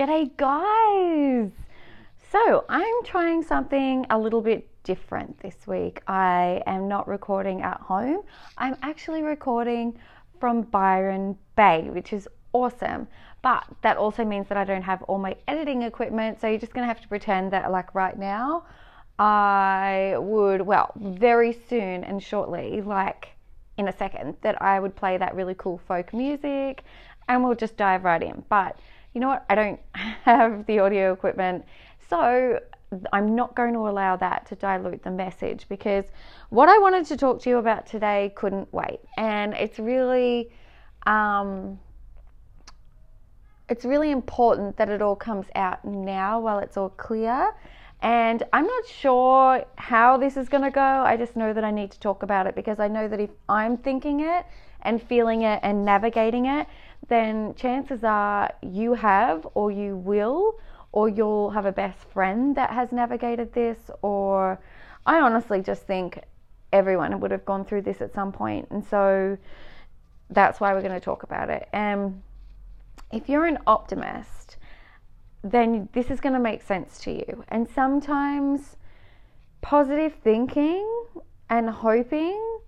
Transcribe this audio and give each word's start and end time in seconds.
G'day, 0.00 0.34
guys! 0.38 1.50
So, 2.32 2.64
I'm 2.70 3.04
trying 3.04 3.42
something 3.42 4.06
a 4.08 4.18
little 4.18 4.40
bit 4.40 4.66
different 4.82 5.38
this 5.40 5.66
week. 5.66 6.00
I 6.06 6.62
am 6.66 6.88
not 6.88 7.06
recording 7.06 7.60
at 7.60 7.78
home, 7.82 8.22
I'm 8.56 8.76
actually 8.80 9.20
recording 9.20 9.98
from 10.38 10.62
Byron 10.62 11.36
Bay, 11.54 11.90
which 11.90 12.14
is 12.14 12.26
awesome. 12.54 13.08
But 13.42 13.64
that 13.82 13.98
also 13.98 14.24
means 14.24 14.48
that 14.48 14.56
I 14.56 14.64
don't 14.64 14.80
have 14.80 15.02
all 15.02 15.18
my 15.18 15.36
editing 15.46 15.82
equipment, 15.82 16.40
so 16.40 16.48
you're 16.48 16.58
just 16.58 16.72
gonna 16.72 16.86
have 16.86 17.02
to 17.02 17.08
pretend 17.08 17.52
that, 17.52 17.70
like, 17.70 17.94
right 17.94 18.18
now, 18.18 18.64
I 19.18 20.14
would, 20.16 20.62
well, 20.62 20.92
very 20.96 21.52
soon 21.52 22.04
and 22.04 22.22
shortly, 22.22 22.80
like 22.80 23.36
in 23.76 23.86
a 23.86 23.92
second, 23.92 24.38
that 24.40 24.62
I 24.62 24.80
would 24.80 24.96
play 24.96 25.18
that 25.18 25.34
really 25.34 25.56
cool 25.58 25.76
folk 25.76 26.14
music 26.14 26.84
and 27.28 27.44
we'll 27.44 27.54
just 27.54 27.76
dive 27.76 28.04
right 28.04 28.22
in. 28.22 28.44
But 28.48 28.78
you 29.14 29.20
know 29.20 29.28
what? 29.28 29.44
I 29.48 29.54
don't 29.54 29.80
have 29.94 30.66
the 30.66 30.78
audio 30.78 31.12
equipment, 31.12 31.64
so 32.08 32.60
I'm 33.12 33.34
not 33.34 33.54
going 33.54 33.72
to 33.74 33.88
allow 33.88 34.16
that 34.16 34.46
to 34.46 34.56
dilute 34.56 35.02
the 35.02 35.10
message 35.10 35.66
because 35.68 36.06
what 36.48 36.68
I 36.68 36.78
wanted 36.78 37.06
to 37.06 37.16
talk 37.16 37.40
to 37.42 37.50
you 37.50 37.58
about 37.58 37.86
today 37.86 38.32
couldn't 38.34 38.72
wait, 38.72 39.00
and 39.16 39.54
it's 39.54 39.78
really, 39.78 40.50
um, 41.06 41.78
it's 43.68 43.84
really 43.84 44.10
important 44.10 44.76
that 44.76 44.88
it 44.88 45.02
all 45.02 45.16
comes 45.16 45.46
out 45.54 45.84
now 45.84 46.40
while 46.40 46.58
it's 46.58 46.76
all 46.76 46.90
clear. 46.90 47.54
And 48.02 48.42
I'm 48.52 48.66
not 48.66 48.86
sure 48.86 49.64
how 49.76 50.16
this 50.16 50.38
is 50.38 50.48
going 50.48 50.64
to 50.64 50.70
go. 50.70 50.80
I 50.80 51.18
just 51.18 51.36
know 51.36 51.52
that 51.52 51.64
I 51.64 51.70
need 51.70 51.90
to 51.90 52.00
talk 52.00 52.22
about 52.22 52.46
it 52.46 52.54
because 52.54 52.80
I 52.80 52.88
know 52.88 53.06
that 53.08 53.20
if 53.20 53.30
I'm 53.48 53.76
thinking 53.76 54.20
it 54.20 54.46
and 54.82 55.02
feeling 55.02 55.42
it 55.42 55.60
and 55.62 55.84
navigating 55.84 56.46
it, 56.46 56.66
then 57.10 57.54
chances 57.56 58.04
are 58.04 58.50
you 58.62 58.94
have 58.94 59.46
or 59.54 59.70
you 59.70 59.96
will 59.96 60.58
or 60.92 61.08
you'll 61.08 61.50
have 61.50 61.66
a 61.66 61.72
best 61.72 61.98
friend 62.04 62.56
that 62.56 62.70
has 62.70 62.92
navigated 62.92 63.52
this 63.52 63.90
or 64.00 64.58
I 65.04 65.20
honestly 65.20 65.60
just 65.60 65.82
think 65.82 66.22
everyone 66.72 67.18
would 67.20 67.32
have 67.32 67.44
gone 67.44 67.64
through 67.64 67.82
this 67.82 68.00
at 68.00 68.14
some 68.14 68.30
point 68.30 68.68
and 68.70 68.84
so 68.84 69.36
that's 70.30 70.60
why 70.60 70.72
we're 70.72 70.82
going 70.82 70.94
to 70.94 71.00
talk 71.00 71.24
about 71.24 71.50
it. 71.50 71.68
And 71.72 72.22
if 73.12 73.28
you're 73.28 73.46
an 73.46 73.58
optimist, 73.66 74.56
then 75.42 75.88
this 75.92 76.10
is 76.12 76.20
going 76.20 76.34
to 76.34 76.40
make 76.40 76.62
sense 76.62 77.00
to 77.00 77.10
you. 77.10 77.44
And 77.48 77.68
sometimes 77.68 78.76
positive 79.62 80.14
thinking 80.22 80.86
and 81.48 81.68
hoping 81.68 82.60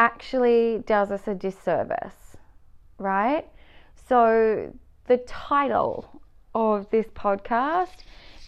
actually 0.00 0.82
does 0.86 1.12
us 1.12 1.28
a 1.28 1.34
disservice 1.34 2.23
right? 2.98 3.46
So, 4.08 4.72
the 5.06 5.18
title 5.18 6.20
of 6.54 6.88
this 6.90 7.06
podcast 7.08 8.04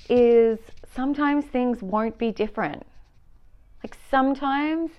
is 0.08 0.58
Sometimes 0.94 1.44
Things 1.44 1.82
Won't 1.82 2.18
Be 2.18 2.30
Different. 2.30 2.86
Like, 3.82 3.96
sometimes 4.10 4.90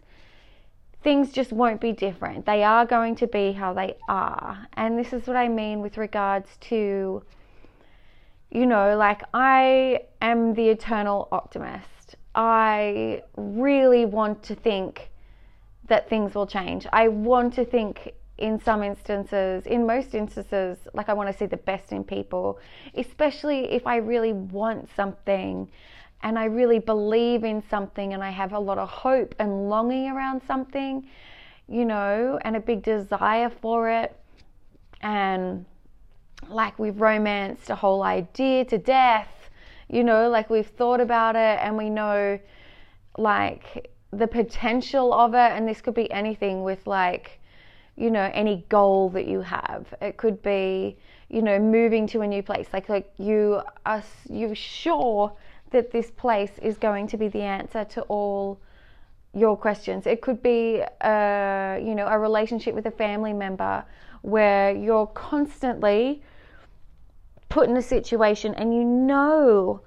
things 1.04 1.32
just 1.32 1.54
won't 1.54 1.80
be 1.80 1.94
different. 1.94 2.46
They 2.46 2.64
are 2.64 2.86
going 2.86 3.16
to 3.16 3.28
be 3.28 3.54
how 3.54 3.74
they 3.74 3.96
are. 4.10 4.68
And 4.74 5.00
this 5.00 5.14
is 5.14 5.28
what 5.28 5.38
I 5.38 5.48
mean 5.48 5.82
with 5.82 5.98
regards 5.98 6.50
to, 6.70 7.24
you 8.52 8.66
know, 8.66 8.98
like 8.98 9.22
I 9.34 10.02
am 10.22 10.54
the 10.54 10.70
eternal 10.70 11.28
optimist. 11.32 12.16
I 12.36 13.24
really 13.36 14.06
want 14.06 14.44
to 14.44 14.56
think 14.56 15.10
that 15.88 16.10
things 16.10 16.36
will 16.36 16.48
change. 16.48 16.86
I 16.92 17.08
want 17.08 17.54
to 17.54 17.66
think 17.66 18.14
in 18.38 18.60
some 18.60 18.84
instances, 18.84 19.66
in 19.66 19.86
most 19.86 20.14
instances, 20.14 20.78
like 20.94 21.10
I 21.10 21.14
want 21.14 21.32
to 21.32 21.38
see 21.38 21.48
the 21.48 21.58
best 21.58 21.92
in 21.92 22.04
people, 22.04 22.60
especially 22.96 23.72
if 23.72 23.88
I 23.88 23.98
really 23.98 24.34
want 24.34 24.90
something 24.96 25.70
and 26.24 26.38
I 26.38 26.46
really 26.46 26.80
believe 26.80 27.44
in 27.44 27.64
something 27.70 28.14
and 28.14 28.24
I 28.24 28.30
have 28.30 28.54
a 28.54 28.60
lot 28.60 28.78
of 28.78 28.90
hope 28.90 29.36
and 29.40 29.70
longing 29.70 30.10
around 30.10 30.42
something, 30.46 31.08
you 31.68 31.86
know, 31.86 32.40
and 32.44 32.56
a 32.56 32.60
big 32.60 32.84
desire 32.84 33.50
for 33.50 33.90
it. 33.90 34.16
And 35.02 35.66
like 36.48 36.78
we've 36.80 37.00
romanced 37.00 37.70
a 37.70 37.76
whole 37.76 38.04
idea 38.04 38.66
to 38.66 38.78
death, 38.78 39.50
you 39.90 40.04
know, 40.04 40.30
like 40.30 40.50
we've 40.50 40.68
thought 40.68 41.02
about 41.02 41.36
it 41.36 41.60
and 41.62 41.78
we 41.78 41.90
know 41.90 42.40
like 43.18 43.92
the 44.12 44.28
potential 44.28 45.14
of 45.14 45.34
it. 45.34 45.38
And 45.38 45.68
this 45.68 45.82
could 45.82 45.96
be 45.96 46.12
anything 46.12 46.64
with 46.64 46.86
like, 46.88 47.37
you 47.98 48.12
know 48.12 48.30
any 48.34 48.66
goal 48.70 49.10
that 49.10 49.28
you 49.28 49.42
have. 49.42 49.94
It 50.02 50.18
could 50.18 50.42
be 50.42 50.98
you 51.30 51.42
know 51.42 51.60
moving 51.60 52.08
to 52.08 52.22
a 52.22 52.28
new 52.28 52.44
place. 52.44 52.68
Like 52.72 52.88
like 52.88 53.12
you 53.18 53.62
are 53.86 54.04
you're 54.30 54.56
sure 54.56 55.34
that 55.72 55.92
this 55.92 56.12
place 56.12 56.52
is 56.62 56.78
going 56.78 57.08
to 57.08 57.18
be 57.18 57.28
the 57.28 57.42
answer 57.42 57.84
to 57.84 58.02
all 58.04 58.60
your 59.34 59.58
questions. 59.58 60.08
It 60.08 60.22
could 60.22 60.42
be 60.42 60.82
a, 61.02 61.08
uh, 61.08 61.80
you 61.84 61.96
know 61.96 62.08
a 62.08 62.18
relationship 62.18 62.76
with 62.76 62.86
a 62.86 62.92
family 62.92 63.34
member 63.34 63.84
where 64.22 64.74
you're 64.76 65.08
constantly 65.08 66.22
put 67.50 67.70
in 67.70 67.78
a 67.78 67.82
situation 67.82 68.54
and 68.56 68.74
you 68.74 68.84
know 68.84 69.82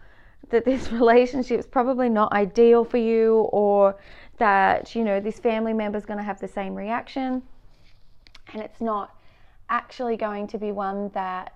that 0.51 0.65
this 0.65 0.91
relationship 1.01 1.61
is 1.61 1.67
probably 1.67 2.09
not 2.09 2.33
ideal 2.33 2.85
for 2.85 2.99
you 2.99 3.49
or 3.53 3.97
that 4.39 4.95
you 4.95 5.05
know 5.05 5.21
this 5.21 5.39
family 5.39 5.73
member 5.73 5.99
is 5.99 6.07
going 6.07 6.19
to 6.19 6.25
have 6.25 6.41
the 6.41 6.49
same 6.49 6.75
reaction 6.75 7.43
and 8.53 8.63
it's 8.63 8.81
not 8.81 9.15
actually 9.69 10.17
going 10.17 10.47
to 10.49 10.59
be 10.59 10.73
one 10.73 11.11
that 11.11 11.55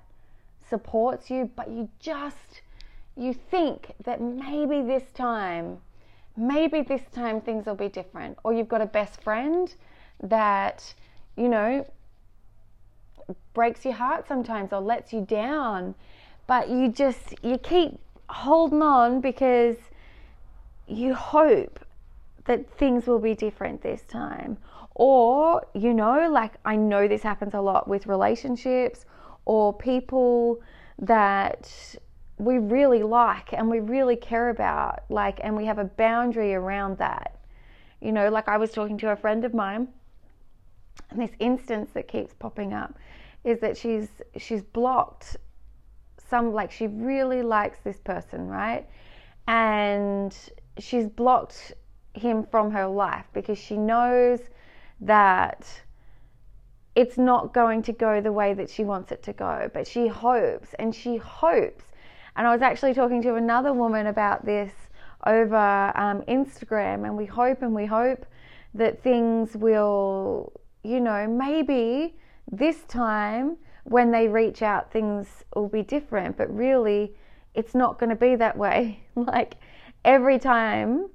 supports 0.69 1.31
you, 1.31 1.51
but 1.57 1.69
you 1.69 1.89
just 1.99 2.63
you 3.17 3.33
think 3.33 3.93
that 4.03 4.21
maybe 4.21 4.83
this 4.83 5.05
time, 5.13 5.79
maybe 6.37 6.83
this 6.83 7.03
time 7.13 7.41
things 7.41 7.67
will 7.67 7.75
be 7.75 7.89
different, 7.89 8.39
or 8.43 8.53
you've 8.53 8.69
got 8.69 8.81
a 8.81 8.87
best 8.87 9.23
friend 9.23 9.75
that 10.23 10.95
you 11.37 11.49
know 11.49 11.87
breaks 13.53 13.85
your 13.85 13.95
heart 13.95 14.27
sometimes 14.27 14.73
or 14.73 14.81
lets 14.81 15.13
you 15.13 15.21
down, 15.23 15.95
but 16.47 16.69
you 16.69 16.89
just 16.89 17.35
you 17.43 17.59
keep 17.59 17.99
holding 18.29 18.83
on 18.83 19.21
because 19.21 19.77
you 20.87 21.15
hope 21.15 21.81
that 22.47 22.69
things 22.79 23.07
will 23.07 23.19
be 23.19 23.35
different 23.35 23.83
this 23.83 24.03
time 24.03 24.59
or, 24.95 25.67
you 25.75 25.93
know, 25.93 26.29
like 26.31 26.55
I 26.65 26.77
know 26.77 27.09
this 27.09 27.23
happens 27.23 27.55
a 27.55 27.61
lot 27.61 27.89
with 27.89 28.07
relationships 28.07 29.05
or 29.45 29.73
people 29.73 30.61
that 30.99 31.97
we 32.39 32.59
really 32.59 33.03
like 33.03 33.53
and 33.53 33.69
we 33.69 33.81
really 33.81 34.17
care 34.17 34.51
about, 34.51 35.05
like, 35.09 35.41
and 35.43 35.57
we 35.57 35.65
have 35.67 35.79
a 35.79 35.85
boundary 35.85 36.55
around 36.55 36.99
that. 36.99 37.41
You 38.01 38.13
know, 38.13 38.29
like 38.29 38.49
I 38.49 38.57
was 38.57 38.71
talking 38.71 38.99
to 38.99 39.11
a 39.11 39.17
friend 39.17 39.45
of 39.45 39.55
mine, 39.55 39.89
and 41.11 41.21
this 41.21 41.31
instance 41.39 41.91
that 41.95 42.07
keeps 42.07 42.35
popping 42.35 42.73
up 42.73 42.95
is 43.45 43.61
that 43.61 43.77
she's 43.77 44.09
she's 44.37 44.63
blocked 44.63 45.37
some 46.29 46.53
like 46.53 46.71
she 46.71 46.87
really 46.87 47.43
likes 47.43 47.79
this 47.85 47.99
person, 48.01 48.47
right? 48.49 48.87
And 49.47 50.37
she's 50.79 51.09
blocked 51.09 51.73
him 52.15 52.47
from 52.51 52.71
her 52.71 52.87
life 52.87 53.27
because 53.33 53.59
she 53.59 53.77
knows 53.77 54.41
that 55.01 55.83
it's 56.95 57.19
not 57.19 57.53
going 57.53 57.83
to 57.83 57.93
go 57.93 58.21
the 58.21 58.33
way 58.33 58.55
that 58.55 58.71
she 58.71 58.85
wants 58.85 59.11
it 59.11 59.23
to 59.25 59.33
go, 59.33 59.71
but 59.75 59.87
she 59.87 60.07
hopes 60.07 60.75
and 60.79 60.95
she 60.95 61.17
hopes. 61.17 61.85
And 62.37 62.47
I 62.47 62.53
was 62.53 62.63
actually 62.63 62.95
talking 62.95 63.23
to 63.23 63.35
another 63.35 63.73
woman 63.73 64.07
about 64.07 64.45
this 64.45 64.73
over 65.27 65.93
um, 65.97 66.23
Instagram, 66.23 67.05
and 67.05 67.17
we 67.17 67.27
hope 67.27 67.63
and 67.63 67.75
we 67.75 67.87
hope 67.87 68.27
that 68.75 69.03
things 69.03 69.57
will, 69.57 70.53
you 70.83 71.01
know, 71.01 71.27
maybe 71.27 72.15
this 72.51 72.83
time 72.85 73.57
when 73.85 74.11
they 74.11 74.29
reach 74.29 74.63
out, 74.63 74.91
things 74.91 75.45
will 75.55 75.69
be 75.69 75.83
different, 75.83 76.37
but 76.37 76.55
really, 76.55 77.15
it's 77.55 77.75
not 77.75 77.99
going 77.99 78.11
to 78.11 78.17
be 78.17 78.35
that 78.37 78.57
way. 78.57 79.01
like 79.15 79.55
every 80.05 80.39
time 80.39 81.09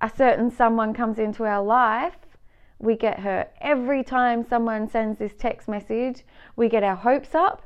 a 0.00 0.10
certain 0.10 0.50
someone 0.50 0.94
comes 0.94 1.18
into 1.18 1.44
our 1.44 1.62
life, 1.62 2.16
we 2.78 2.96
get 2.96 3.20
hurt. 3.20 3.50
Every 3.60 4.02
time 4.02 4.44
someone 4.46 4.88
sends 4.88 5.18
this 5.18 5.34
text 5.34 5.68
message, 5.68 6.24
we 6.56 6.68
get 6.68 6.82
our 6.82 6.96
hopes 6.96 7.34
up 7.34 7.62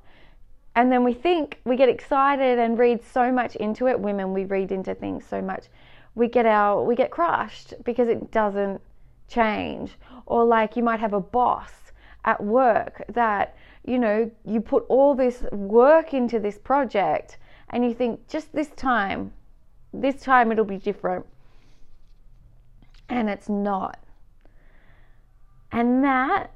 and 0.74 0.92
then 0.92 1.02
we 1.02 1.12
think 1.12 1.60
we 1.64 1.76
get 1.76 1.88
excited 1.88 2.58
and 2.58 2.78
read 2.78 3.02
so 3.02 3.32
much 3.32 3.56
into 3.56 3.88
it. 3.88 3.98
Women, 3.98 4.32
we 4.32 4.44
read 4.44 4.70
into 4.70 4.94
things 4.94 5.24
so 5.26 5.42
much. 5.42 5.66
We 6.14 6.28
get 6.28 6.46
our 6.46 6.84
we 6.84 6.94
get 6.94 7.10
crushed 7.10 7.74
because 7.84 8.08
it 8.08 8.30
doesn't 8.30 8.80
change. 9.26 9.96
Or 10.26 10.44
like 10.44 10.76
you 10.76 10.82
might 10.82 11.00
have 11.00 11.14
a 11.14 11.20
boss 11.20 11.72
at 12.24 12.42
work 12.42 13.02
that, 13.08 13.56
you 13.84 13.98
know, 13.98 14.30
you 14.44 14.60
put 14.60 14.84
all 14.88 15.14
this 15.14 15.42
work 15.50 16.14
into 16.14 16.38
this 16.38 16.58
project 16.58 17.38
and 17.70 17.84
you 17.84 17.92
think 17.92 18.28
just 18.28 18.52
this 18.52 18.68
time, 18.76 19.32
this 19.92 20.22
time 20.22 20.52
it'll 20.52 20.64
be 20.64 20.78
different. 20.78 21.26
And 23.08 23.28
it's 23.28 23.48
not 23.48 23.98
and 25.72 26.02
that 26.04 26.52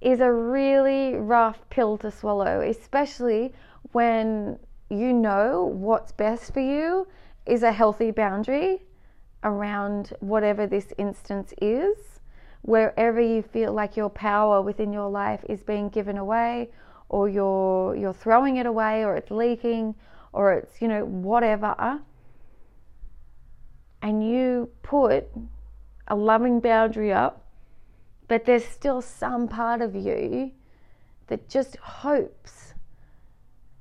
is 0.00 0.20
a 0.20 0.30
really 0.30 1.14
rough 1.14 1.58
pill 1.70 1.96
to 1.98 2.10
swallow, 2.10 2.60
especially 2.60 3.52
when 3.92 4.58
you 4.90 5.12
know 5.12 5.64
what's 5.64 6.12
best 6.12 6.52
for 6.52 6.60
you 6.60 7.06
is 7.46 7.62
a 7.62 7.72
healthy 7.72 8.10
boundary 8.10 8.82
around 9.42 10.12
whatever 10.20 10.66
this 10.66 10.92
instance 10.98 11.52
is, 11.60 12.20
wherever 12.62 13.20
you 13.20 13.42
feel 13.42 13.72
like 13.72 13.96
your 13.96 14.10
power 14.10 14.60
within 14.62 14.92
your 14.92 15.10
life 15.10 15.44
is 15.48 15.62
being 15.62 15.88
given 15.88 16.18
away 16.18 16.70
or 17.08 17.28
you're 17.28 17.94
you're 17.94 18.14
throwing 18.14 18.56
it 18.56 18.66
away 18.66 19.04
or 19.04 19.16
it's 19.16 19.30
leaking 19.30 19.94
or 20.32 20.54
it's 20.54 20.80
you 20.80 20.88
know 20.88 21.04
whatever. 21.04 22.00
And 24.02 24.28
you 24.28 24.70
put 24.82 25.28
a 26.08 26.16
loving 26.16 26.60
boundary 26.60 27.12
up 27.12 27.43
but 28.28 28.44
there's 28.44 28.64
still 28.64 29.00
some 29.00 29.48
part 29.48 29.80
of 29.80 29.94
you 29.94 30.52
that 31.26 31.48
just 31.48 31.76
hopes 31.76 32.74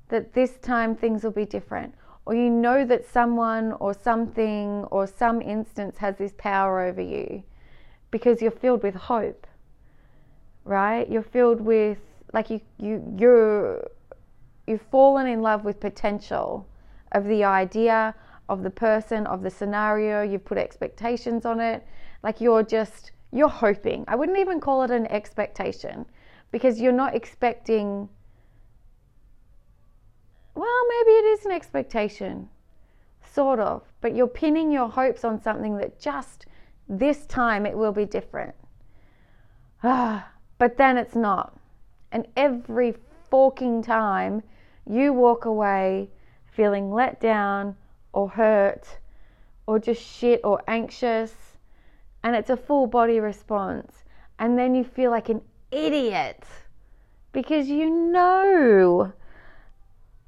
that 0.09 0.33
this 0.33 0.57
time 0.57 0.95
things 0.95 1.23
will 1.23 1.31
be 1.31 1.45
different. 1.45 1.93
Or 2.25 2.33
you 2.33 2.49
know 2.49 2.85
that 2.85 3.05
someone 3.05 3.73
or 3.73 3.93
something 3.93 4.85
or 4.91 5.07
some 5.07 5.41
instance 5.41 5.97
has 5.97 6.17
this 6.17 6.33
power 6.37 6.81
over 6.81 7.01
you 7.01 7.43
because 8.11 8.41
you're 8.41 8.51
filled 8.51 8.83
with 8.83 8.95
hope 8.95 9.45
right? 10.65 11.09
You're 11.09 11.23
filled 11.23 11.61
with 11.61 11.99
like 12.33 12.49
you 12.49 12.61
you 12.77 13.03
you're 13.17 13.87
you've 14.67 14.81
fallen 14.81 15.27
in 15.27 15.41
love 15.41 15.65
with 15.65 15.79
potential 15.79 16.67
of 17.11 17.25
the 17.25 17.43
idea 17.43 18.15
of 18.49 18.63
the 18.63 18.69
person 18.69 19.27
of 19.27 19.41
the 19.41 19.49
scenario. 19.49 20.21
You've 20.21 20.45
put 20.45 20.57
expectations 20.57 21.45
on 21.45 21.59
it. 21.59 21.85
Like 22.23 22.41
you're 22.41 22.63
just 22.63 23.11
you're 23.33 23.49
hoping. 23.49 24.05
I 24.07 24.15
wouldn't 24.15 24.37
even 24.37 24.59
call 24.59 24.83
it 24.83 24.91
an 24.91 25.07
expectation 25.07 26.05
because 26.51 26.79
you're 26.79 26.91
not 26.91 27.15
expecting 27.15 28.07
well 30.55 30.81
maybe 30.87 31.11
it 31.17 31.25
is 31.25 31.45
an 31.45 31.51
expectation 31.51 32.47
sort 33.31 33.59
of 33.59 33.81
but 34.01 34.15
you're 34.15 34.27
pinning 34.27 34.71
your 34.71 34.87
hopes 34.87 35.25
on 35.25 35.41
something 35.41 35.77
that 35.77 35.99
just 35.99 36.45
this 36.87 37.25
time 37.25 37.65
it 37.65 37.75
will 37.75 37.91
be 37.91 38.05
different. 38.05 38.53
Ah 39.83 40.29
but 40.59 40.77
then 40.77 40.97
it's 40.97 41.15
not. 41.15 41.57
And 42.11 42.27
every 42.37 42.93
forking 43.31 43.81
time 43.81 44.43
you 44.87 45.11
walk 45.11 45.45
away 45.45 46.11
feeling 46.45 46.91
let 46.91 47.19
down 47.19 47.75
or 48.13 48.29
hurt 48.29 48.99
or 49.65 49.79
just 49.79 50.01
shit 50.01 50.41
or 50.43 50.61
anxious, 50.67 51.52
and 52.23 52.35
it's 52.35 52.49
a 52.49 52.57
full 52.57 52.87
body 52.87 53.19
response, 53.19 54.03
and 54.39 54.57
then 54.57 54.75
you 54.75 54.83
feel 54.83 55.11
like 55.11 55.29
an 55.29 55.41
idiot 55.71 56.43
because 57.31 57.67
you 57.67 57.89
know 57.89 59.11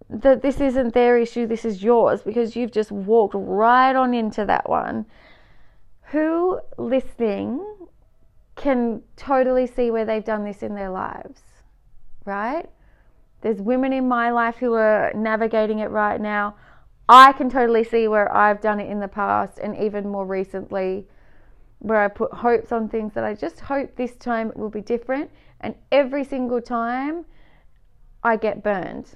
that 0.10 0.42
this 0.42 0.60
isn't 0.60 0.94
their 0.94 1.18
issue, 1.18 1.48
this 1.48 1.66
is 1.66 1.82
yours 1.82 2.22
because 2.22 2.56
you've 2.56 2.72
just 2.72 2.92
walked 2.92 3.36
right 3.36 3.96
on 3.96 4.14
into 4.14 4.46
that 4.46 4.70
one. 4.70 5.06
Who 6.10 6.60
listening 6.78 7.66
can 8.56 9.02
totally 9.16 9.68
see 9.68 9.90
where 9.92 10.06
they've 10.06 10.24
done 10.24 10.44
this 10.44 10.62
in 10.62 10.76
their 10.76 10.90
lives? 10.90 11.42
right? 12.26 12.68
There's 13.42 13.62
women 13.62 13.94
in 13.94 14.08
my 14.08 14.32
life 14.32 14.58
who 14.58 14.74
are 14.74 15.12
navigating 15.16 15.80
it 15.80 15.92
right 15.92 16.20
now. 16.20 16.56
I 17.08 17.32
can 17.34 17.50
totally 17.50 17.84
see 17.84 18.08
where 18.08 18.34
I've 18.36 18.60
done 18.60 18.80
it 18.80 18.90
in 18.90 19.00
the 19.00 19.08
past 19.08 19.60
and 19.60 19.78
even 19.78 20.10
more 20.10 20.26
recently 20.26 21.08
where 21.80 22.02
I 22.02 22.08
put 22.08 22.34
hopes 22.34 22.72
on 22.72 22.90
things 22.90 23.14
that 23.14 23.24
I 23.24 23.34
just 23.34 23.60
hope 23.60 23.96
this 23.96 24.16
time 24.16 24.50
it 24.50 24.58
will 24.58 24.70
be 24.70 24.82
different. 24.82 25.30
And 25.62 25.76
every 25.92 26.24
single 26.24 26.62
time 26.62 27.26
I 28.24 28.38
get 28.38 28.64
burned. 28.64 29.12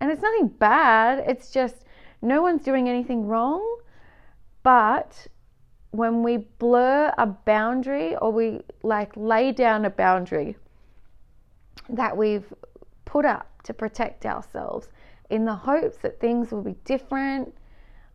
And 0.00 0.10
it's 0.10 0.22
nothing 0.22 0.48
bad, 0.48 1.24
it's 1.26 1.50
just 1.50 1.84
no 2.22 2.42
one's 2.42 2.62
doing 2.62 2.88
anything 2.88 3.26
wrong. 3.26 3.62
But 4.62 5.26
when 5.90 6.22
we 6.22 6.38
blur 6.58 7.12
a 7.16 7.26
boundary 7.26 8.16
or 8.16 8.30
we 8.30 8.60
like 8.82 9.12
lay 9.16 9.52
down 9.52 9.84
a 9.84 9.90
boundary, 9.90 10.56
that 11.88 12.16
we've 12.16 12.52
put 13.04 13.24
up 13.24 13.62
to 13.62 13.72
protect 13.72 14.26
ourselves 14.26 14.88
in 15.30 15.44
the 15.44 15.54
hopes 15.54 15.98
that 15.98 16.20
things 16.20 16.50
will 16.50 16.62
be 16.62 16.76
different. 16.84 17.54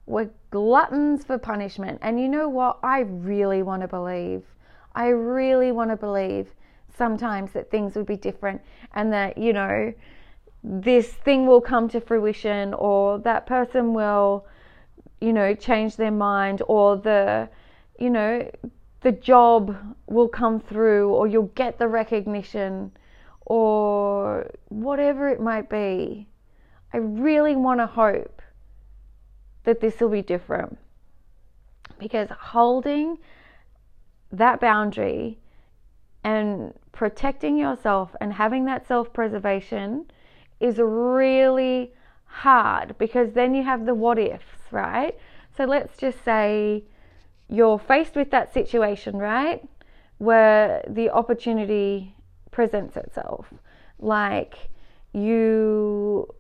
We're 0.06 0.30
gluttons 0.50 1.24
for 1.24 1.38
punishment. 1.38 2.00
And 2.02 2.20
you 2.20 2.28
know 2.28 2.50
what? 2.50 2.80
I 2.84 3.00
really 3.02 3.64
want 3.64 3.82
to 3.82 3.88
believe. 3.88 4.44
I 4.94 5.08
really 5.08 5.72
want 5.72 5.90
to 5.90 5.96
believe 5.96 6.54
sometimes 6.96 7.52
that 7.54 7.72
things 7.72 7.96
will 7.96 8.04
be 8.04 8.18
different 8.18 8.62
and 8.94 9.14
that, 9.14 9.38
you 9.38 9.54
know, 9.54 9.94
this 10.64 11.08
thing 11.08 11.48
will 11.48 11.62
come 11.62 11.90
to 11.90 12.02
fruition 12.02 12.74
or 12.74 13.20
that 13.20 13.46
person 13.46 13.94
will, 13.94 14.46
you 15.20 15.34
know, 15.34 15.56
change 15.56 15.96
their 15.96 16.12
mind 16.12 16.62
or 16.68 16.98
the, 16.98 17.50
you 17.98 18.10
know, 18.10 18.50
the 19.02 19.12
job 19.12 19.76
will 20.08 20.28
come 20.28 20.60
through 20.60 21.10
or 21.10 21.28
you'll 21.28 21.52
get 21.56 21.80
the 21.80 21.88
recognition 21.88 22.92
or 23.46 24.50
whatever 24.70 25.30
it 25.30 25.42
might 25.42 25.70
be. 25.70 26.28
I 26.94 26.98
really 26.98 27.56
want 27.56 27.80
to 27.80 27.88
hope 27.88 28.41
that 29.64 29.80
this 29.80 30.00
will 30.00 30.10
be 30.10 30.22
different 30.22 30.78
because 32.00 32.30
holding 32.40 33.18
that 34.32 34.60
boundary 34.60 35.38
and 36.24 36.74
protecting 36.92 37.58
yourself 37.58 38.16
and 38.22 38.34
having 38.34 38.66
that 38.66 38.88
self 38.88 39.12
preservation 39.14 40.06
is 40.60 40.78
really 40.78 41.94
hard 42.26 42.98
because 42.98 43.34
then 43.34 43.54
you 43.54 43.64
have 43.64 43.86
the 43.86 43.94
what 43.94 44.18
ifs, 44.18 44.72
right? 44.72 45.18
So 45.56 45.66
let's 45.66 45.98
just 45.98 46.24
say 46.24 46.84
you're 47.50 47.80
faced 47.80 48.16
with 48.16 48.32
that 48.32 48.54
situation, 48.54 49.18
right? 49.18 49.62
Where 50.18 50.84
the 50.88 51.10
opportunity 51.10 52.16
presents 52.52 52.96
itself. 52.96 53.48
Like 54.00 54.70
you 55.14 56.34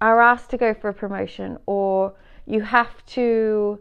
are 0.00 0.20
asked 0.20 0.50
to 0.50 0.56
go 0.56 0.74
for 0.74 0.88
a 0.88 0.94
promotion 0.94 1.58
or 1.66 2.14
you 2.46 2.60
have 2.62 3.04
to 3.06 3.78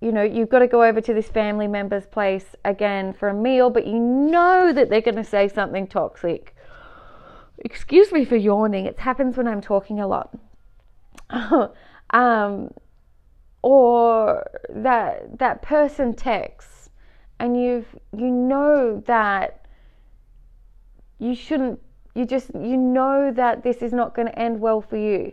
you 0.00 0.12
know 0.12 0.22
you've 0.22 0.48
got 0.48 0.58
to 0.58 0.66
go 0.66 0.82
over 0.82 1.00
to 1.00 1.14
this 1.14 1.28
family 1.28 1.68
member's 1.68 2.06
place 2.06 2.54
again 2.64 3.12
for 3.12 3.28
a 3.28 3.34
meal 3.34 3.70
but 3.70 3.86
you 3.86 3.98
know 3.98 4.72
that 4.72 4.90
they're 4.90 5.00
going 5.00 5.16
to 5.16 5.24
say 5.24 5.48
something 5.48 5.86
toxic. 5.86 6.54
Excuse 7.58 8.12
me 8.12 8.24
for 8.24 8.36
yawning 8.36 8.86
it 8.86 8.98
happens 8.98 9.36
when 9.36 9.48
i'm 9.48 9.60
talking 9.60 10.00
a 10.00 10.06
lot. 10.06 10.36
Um, 12.10 12.70
or 13.62 14.48
that 14.70 15.40
that 15.40 15.60
person 15.60 16.14
texts 16.14 16.90
and 17.40 17.60
you've 17.60 17.96
you 18.16 18.30
know 18.30 19.02
that 19.06 19.66
you 21.18 21.34
shouldn't 21.34 21.80
you 22.16 22.24
just 22.24 22.50
you 22.54 22.76
know 22.76 23.32
that 23.32 23.62
this 23.62 23.78
is 23.82 23.92
not 23.92 24.14
going 24.14 24.28
to 24.28 24.38
end 24.38 24.60
well 24.60 24.80
for 24.80 24.96
you. 24.96 25.32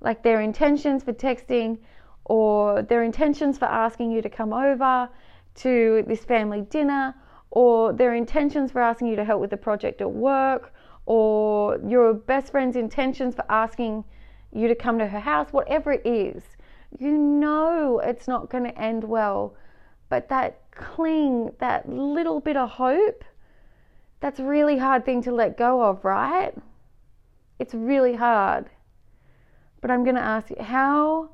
Like 0.00 0.22
their 0.22 0.40
intentions 0.40 1.04
for 1.04 1.12
texting 1.12 1.78
or 2.24 2.82
their 2.82 3.02
intentions 3.02 3.58
for 3.58 3.66
asking 3.66 4.10
you 4.10 4.22
to 4.22 4.28
come 4.28 4.52
over 4.52 5.08
to 5.56 6.04
this 6.06 6.24
family 6.24 6.62
dinner 6.62 7.14
or 7.50 7.92
their 7.92 8.14
intentions 8.14 8.72
for 8.72 8.80
asking 8.80 9.08
you 9.08 9.16
to 9.16 9.24
help 9.24 9.40
with 9.40 9.50
the 9.50 9.56
project 9.56 10.00
at 10.00 10.10
work 10.10 10.72
or 11.06 11.78
your 11.86 12.14
best 12.14 12.50
friend's 12.50 12.76
intentions 12.76 13.34
for 13.34 13.44
asking 13.50 14.04
you 14.52 14.68
to 14.68 14.74
come 14.74 14.98
to 14.98 15.06
her 15.06 15.20
house 15.20 15.52
whatever 15.52 15.92
it 15.92 16.02
is 16.06 16.42
you 16.98 17.16
know 17.16 18.00
it's 18.00 18.28
not 18.28 18.50
going 18.50 18.64
to 18.64 18.78
end 18.78 19.04
well. 19.04 19.54
But 20.08 20.28
that 20.28 20.70
cling 20.72 21.52
that 21.58 21.88
little 21.88 22.40
bit 22.40 22.56
of 22.56 22.70
hope 22.70 23.24
that's 24.22 24.38
a 24.38 24.44
really 24.44 24.78
hard 24.78 25.04
thing 25.04 25.20
to 25.20 25.32
let 25.32 25.58
go 25.58 25.82
of, 25.82 26.04
right? 26.04 26.54
It's 27.58 27.74
really 27.74 28.14
hard. 28.14 28.70
But 29.80 29.90
I'm 29.90 30.04
going 30.04 30.14
to 30.14 30.22
ask 30.22 30.48
you 30.48 30.62
how 30.62 31.30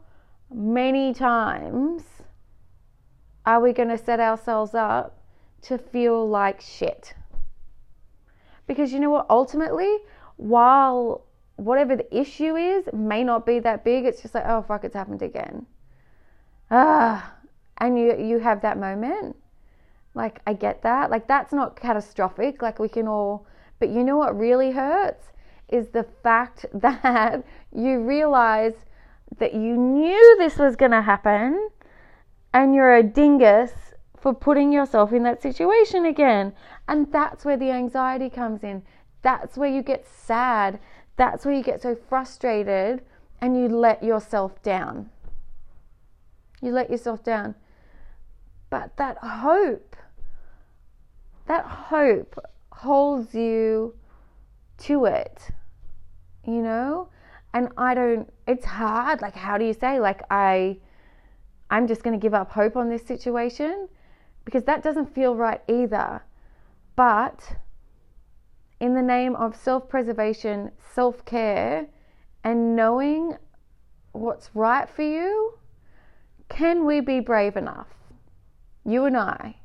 many 0.51 1.13
times 1.13 2.03
are 3.45 3.61
we 3.61 3.75
going 3.75 3.91
to 3.91 3.99
set 3.99 4.21
ourselves 4.21 4.75
up 4.75 5.23
to 5.63 5.77
feel 5.77 6.27
like 6.27 6.63
shit? 6.63 7.13
Because 8.67 8.91
you 8.91 9.01
know 9.01 9.11
what? 9.11 9.27
Ultimately, 9.29 9.99
while 10.37 11.27
whatever 11.57 11.95
the 11.95 12.19
issue 12.19 12.57
is 12.57 12.89
may 12.95 13.23
not 13.23 13.45
be 13.45 13.59
that 13.59 13.85
big, 13.85 14.07
it's 14.07 14.23
just 14.23 14.35
like, 14.35 14.45
oh, 14.47 14.63
fuck, 14.63 14.85
it's 14.85 14.95
happened 14.95 15.21
again. 15.21 15.67
Ah, 16.71 17.35
and 17.77 17.99
you, 17.99 18.17
you 18.17 18.39
have 18.39 18.63
that 18.63 18.79
moment 18.79 19.37
like, 20.15 20.41
I 20.47 20.53
get 20.53 20.83
that. 20.83 21.11
Like, 21.11 21.27
that's 21.27 21.53
not 21.53 21.81
catastrophic. 21.81 22.63
Like, 22.63 22.79
we 22.79 22.89
can 22.89 23.07
all, 23.07 23.47
but 23.79 23.89
you 23.89 24.03
know 24.03 24.17
what 24.17 24.39
really 24.39 24.73
hurts 24.73 25.27
is 25.69 25.89
the 25.89 26.05
fact 26.23 26.67
that 26.75 27.45
you 27.75 28.01
realize 28.01 28.75
that 29.39 29.55
you 29.55 29.77
knew 29.77 30.37
this 30.39 30.57
was 30.57 30.77
going 30.77 30.91
to 30.91 31.03
happen 31.03 31.69
and 32.55 32.75
you're 32.75 32.95
a 32.95 33.03
dingus 33.03 33.73
for 34.17 34.35
putting 34.35 34.73
yourself 34.73 35.13
in 35.13 35.23
that 35.23 35.43
situation 35.43 36.07
again. 36.07 36.53
And 36.89 37.13
that's 37.13 37.45
where 37.45 37.57
the 37.57 37.71
anxiety 37.71 38.31
comes 38.31 38.65
in. 38.65 38.83
That's 39.23 39.57
where 39.57 39.69
you 39.69 39.83
get 39.83 40.07
sad. 40.07 40.81
That's 41.17 41.45
where 41.45 41.55
you 41.55 41.63
get 41.63 41.83
so 41.83 41.95
frustrated 41.95 43.03
and 43.41 43.57
you 43.57 43.69
let 43.69 44.03
yourself 44.03 44.61
down. 44.63 45.11
You 46.61 46.73
let 46.73 46.91
yourself 46.91 47.23
down. 47.23 47.55
But 48.71 48.97
that 48.97 49.19
hope, 49.19 49.97
that 51.47 51.65
hope 51.65 52.39
holds 52.71 53.35
you 53.35 53.95
to 54.79 55.07
it, 55.07 55.51
you 56.45 56.63
know? 56.63 57.09
And 57.55 57.69
I 57.77 57.95
don't, 57.95 58.33
it's 58.47 58.65
hard. 58.65 59.23
Like, 59.23 59.35
how 59.35 59.59
do 59.59 59.65
you 59.65 59.73
say, 59.73 59.99
like, 60.01 60.23
I, 60.31 60.79
I'm 61.71 61.87
just 61.87 62.03
going 62.03 62.19
to 62.19 62.23
give 62.23 62.35
up 62.35 62.51
hope 62.51 62.77
on 62.77 62.89
this 62.89 63.05
situation? 63.07 63.89
Because 64.45 64.65
that 64.65 64.83
doesn't 64.83 65.15
feel 65.15 65.35
right 65.35 65.63
either. 65.69 66.23
But 66.95 67.57
in 68.81 68.95
the 68.95 69.03
name 69.03 69.35
of 69.37 69.57
self 69.57 69.89
preservation, 69.89 70.71
self 70.95 71.25
care, 71.25 71.87
and 72.45 72.77
knowing 72.77 73.37
what's 74.13 74.51
right 74.55 74.89
for 74.89 75.03
you, 75.03 75.59
can 76.49 76.87
we 76.87 77.01
be 77.01 77.21
brave 77.21 77.57
enough, 77.57 77.89
you 78.89 79.05
and 79.05 79.17
I, 79.17 79.57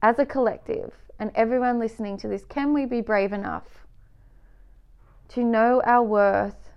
as 0.00 0.18
a 0.20 0.24
collective, 0.24 0.92
and 1.18 1.32
everyone 1.34 1.80
listening 1.80 2.16
to 2.18 2.28
this, 2.28 2.44
can 2.44 2.72
we 2.72 2.86
be 2.86 3.00
brave 3.00 3.32
enough 3.32 3.64
to 5.30 5.42
know 5.42 5.82
our 5.84 6.04
worth 6.04 6.70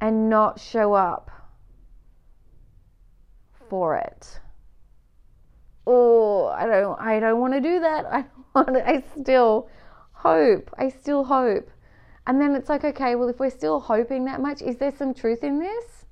and 0.00 0.30
not 0.30 0.58
show 0.58 0.94
up 0.94 1.30
for 3.68 3.96
it? 3.96 4.40
Oh, 5.86 6.46
I 6.46 6.66
don't 6.66 6.98
I 7.00 7.20
don't 7.20 7.40
want 7.40 7.52
to 7.52 7.60
do 7.60 7.80
that. 7.80 8.06
I 8.10 8.24
want 8.54 8.68
to, 8.68 8.88
I 8.88 9.02
still 9.20 9.68
hope. 10.12 10.70
I 10.78 10.88
still 10.88 11.24
hope. 11.24 11.70
And 12.26 12.40
then 12.40 12.54
it's 12.54 12.68
like, 12.70 12.84
okay, 12.84 13.16
well 13.16 13.28
if 13.28 13.38
we're 13.38 13.50
still 13.50 13.80
hoping 13.80 14.24
that 14.24 14.40
much, 14.40 14.62
is 14.62 14.76
there 14.76 14.92
some 14.96 15.12
truth 15.12 15.44
in 15.44 15.58
this? 15.58 16.06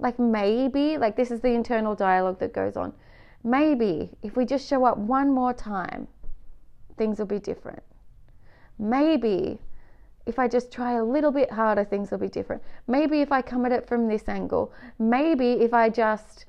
Like 0.00 0.18
maybe, 0.18 0.98
like 0.98 1.14
this 1.16 1.30
is 1.30 1.40
the 1.40 1.52
internal 1.54 1.94
dialogue 1.94 2.40
that 2.40 2.52
goes 2.52 2.76
on. 2.76 2.94
Maybe 3.42 4.10
if 4.22 4.36
we 4.36 4.44
just 4.44 4.68
show 4.68 4.84
up 4.84 4.98
one 4.98 5.30
more 5.32 5.52
time, 5.52 6.08
things 6.96 7.18
will 7.18 7.26
be 7.26 7.38
different. 7.38 7.82
Maybe 8.78 9.58
if 10.26 10.38
I 10.38 10.46
just 10.48 10.70
try 10.70 10.92
a 10.92 11.04
little 11.04 11.32
bit 11.32 11.50
harder, 11.50 11.84
things 11.84 12.10
will 12.10 12.18
be 12.18 12.28
different. 12.28 12.62
Maybe 12.86 13.20
if 13.20 13.32
I 13.32 13.42
come 13.42 13.64
at 13.64 13.72
it 13.72 13.88
from 13.88 14.08
this 14.08 14.28
angle. 14.28 14.72
Maybe 14.98 15.52
if 15.52 15.72
I 15.72 15.88
just, 15.88 16.44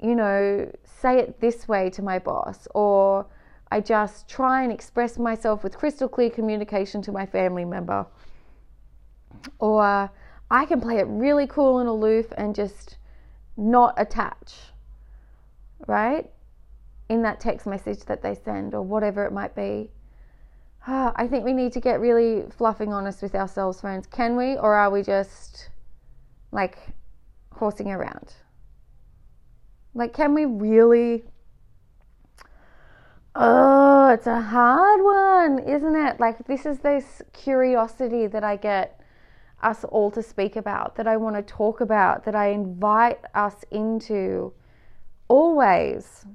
you 0.00 0.14
know, 0.14 0.70
say 0.84 1.18
it 1.20 1.40
this 1.40 1.68
way 1.68 1.90
to 1.90 2.02
my 2.02 2.18
boss, 2.18 2.66
or 2.74 3.26
I 3.70 3.80
just 3.80 4.28
try 4.28 4.62
and 4.62 4.72
express 4.72 5.18
myself 5.18 5.62
with 5.62 5.76
crystal 5.76 6.08
clear 6.08 6.30
communication 6.30 7.00
to 7.02 7.12
my 7.12 7.26
family 7.26 7.64
member. 7.64 8.06
Or 9.58 10.10
I 10.50 10.64
can 10.66 10.80
play 10.80 10.98
it 10.98 11.06
really 11.08 11.46
cool 11.46 11.78
and 11.78 11.88
aloof 11.88 12.26
and 12.36 12.54
just 12.54 12.98
not 13.56 13.94
attach, 13.96 14.73
right? 15.86 16.30
In 17.08 17.22
that 17.22 17.40
text 17.40 17.66
message 17.66 18.04
that 18.04 18.22
they 18.22 18.34
send 18.34 18.74
or 18.74 18.82
whatever 18.82 19.24
it 19.24 19.32
might 19.32 19.54
be. 19.54 19.90
Ah, 20.86 21.12
I 21.16 21.26
think 21.26 21.44
we 21.44 21.52
need 21.52 21.72
to 21.72 21.80
get 21.80 22.00
really 22.00 22.44
fluffing 22.50 22.92
honest 22.92 23.22
with 23.22 23.34
ourselves, 23.34 23.80
friends. 23.80 24.06
Can 24.06 24.36
we, 24.36 24.56
or 24.56 24.74
are 24.74 24.90
we 24.90 25.02
just 25.02 25.70
like 26.52 26.78
horsing 27.52 27.90
around? 27.90 28.34
Like, 29.94 30.12
can 30.12 30.34
we 30.34 30.44
really? 30.44 31.24
Oh, 33.36 34.10
it's 34.10 34.26
a 34.26 34.40
hard 34.40 35.02
one, 35.02 35.58
isn't 35.58 35.96
it? 35.96 36.20
Like, 36.20 36.46
this 36.46 36.66
is 36.66 36.80
this 36.80 37.22
curiosity 37.32 38.26
that 38.26 38.44
I 38.44 38.56
get 38.56 39.00
us 39.62 39.84
all 39.84 40.10
to 40.10 40.22
speak 40.22 40.56
about, 40.56 40.96
that 40.96 41.06
I 41.06 41.16
want 41.16 41.36
to 41.36 41.42
talk 41.42 41.80
about, 41.80 42.24
that 42.24 42.34
I 42.34 42.48
invite 42.48 43.20
us 43.34 43.64
into 43.70 44.52
always. 45.28 46.26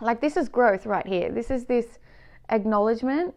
Like, 0.00 0.20
this 0.20 0.36
is 0.36 0.48
growth 0.48 0.86
right 0.86 1.06
here. 1.06 1.30
This 1.30 1.50
is 1.50 1.66
this 1.66 1.98
acknowledgement 2.48 3.34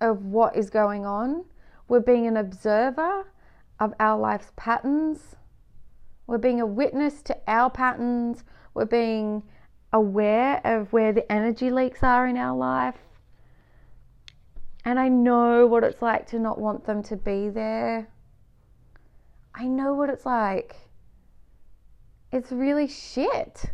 of 0.00 0.24
what 0.24 0.56
is 0.56 0.70
going 0.70 1.06
on. 1.06 1.44
We're 1.88 2.00
being 2.00 2.26
an 2.26 2.36
observer 2.36 3.26
of 3.80 3.94
our 4.00 4.18
life's 4.18 4.52
patterns. 4.56 5.36
We're 6.26 6.38
being 6.38 6.60
a 6.60 6.66
witness 6.66 7.22
to 7.22 7.36
our 7.46 7.70
patterns. 7.70 8.44
We're 8.74 8.84
being 8.86 9.42
aware 9.92 10.60
of 10.64 10.92
where 10.92 11.12
the 11.12 11.30
energy 11.30 11.70
leaks 11.70 12.02
are 12.02 12.26
in 12.26 12.36
our 12.36 12.56
life. 12.56 12.96
And 14.84 14.98
I 14.98 15.08
know 15.08 15.66
what 15.66 15.84
it's 15.84 16.02
like 16.02 16.26
to 16.28 16.38
not 16.38 16.60
want 16.60 16.84
them 16.84 17.02
to 17.04 17.16
be 17.16 17.48
there. 17.48 18.08
I 19.54 19.66
know 19.66 19.94
what 19.94 20.10
it's 20.10 20.26
like. 20.26 20.76
It's 22.32 22.50
really 22.50 22.88
shit 22.88 23.70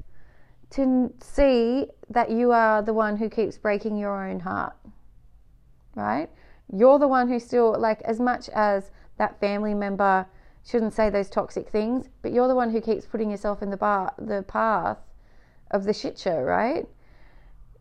to 0.71 1.13
see 1.21 1.87
that 2.09 2.31
you 2.31 2.53
are 2.53 2.83
the 2.83 2.93
one 2.93 3.17
who 3.17 3.29
keeps 3.29 3.59
breaking 3.59 3.97
your 3.97 4.29
own 4.29 4.41
heart, 4.41 4.75
right? 5.95 6.29
You're 6.73 6.99
the 6.99 7.09
one 7.09 7.29
who 7.29 7.41
still, 7.41 7.77
like, 7.79 8.01
as 8.03 8.21
much 8.21 8.49
as 8.51 8.91
that 9.19 9.41
family 9.41 9.75
member 9.75 10.27
shouldn't 10.65 10.95
say 10.95 11.11
those 11.11 11.29
toxic 11.29 11.69
things, 11.69 12.09
but 12.23 12.33
you're 12.33 12.49
the 12.49 12.55
one 12.55 12.71
who 12.71 12.81
keeps 12.81 13.07
putting 13.07 13.31
yourself 13.31 13.63
in 13.63 13.71
the 13.71 13.77
bar, 13.77 14.13
the 14.19 14.43
path 14.45 14.99
of 15.71 15.85
the 15.85 15.93
shit 15.93 16.19
show, 16.19 16.41
right? 16.41 16.87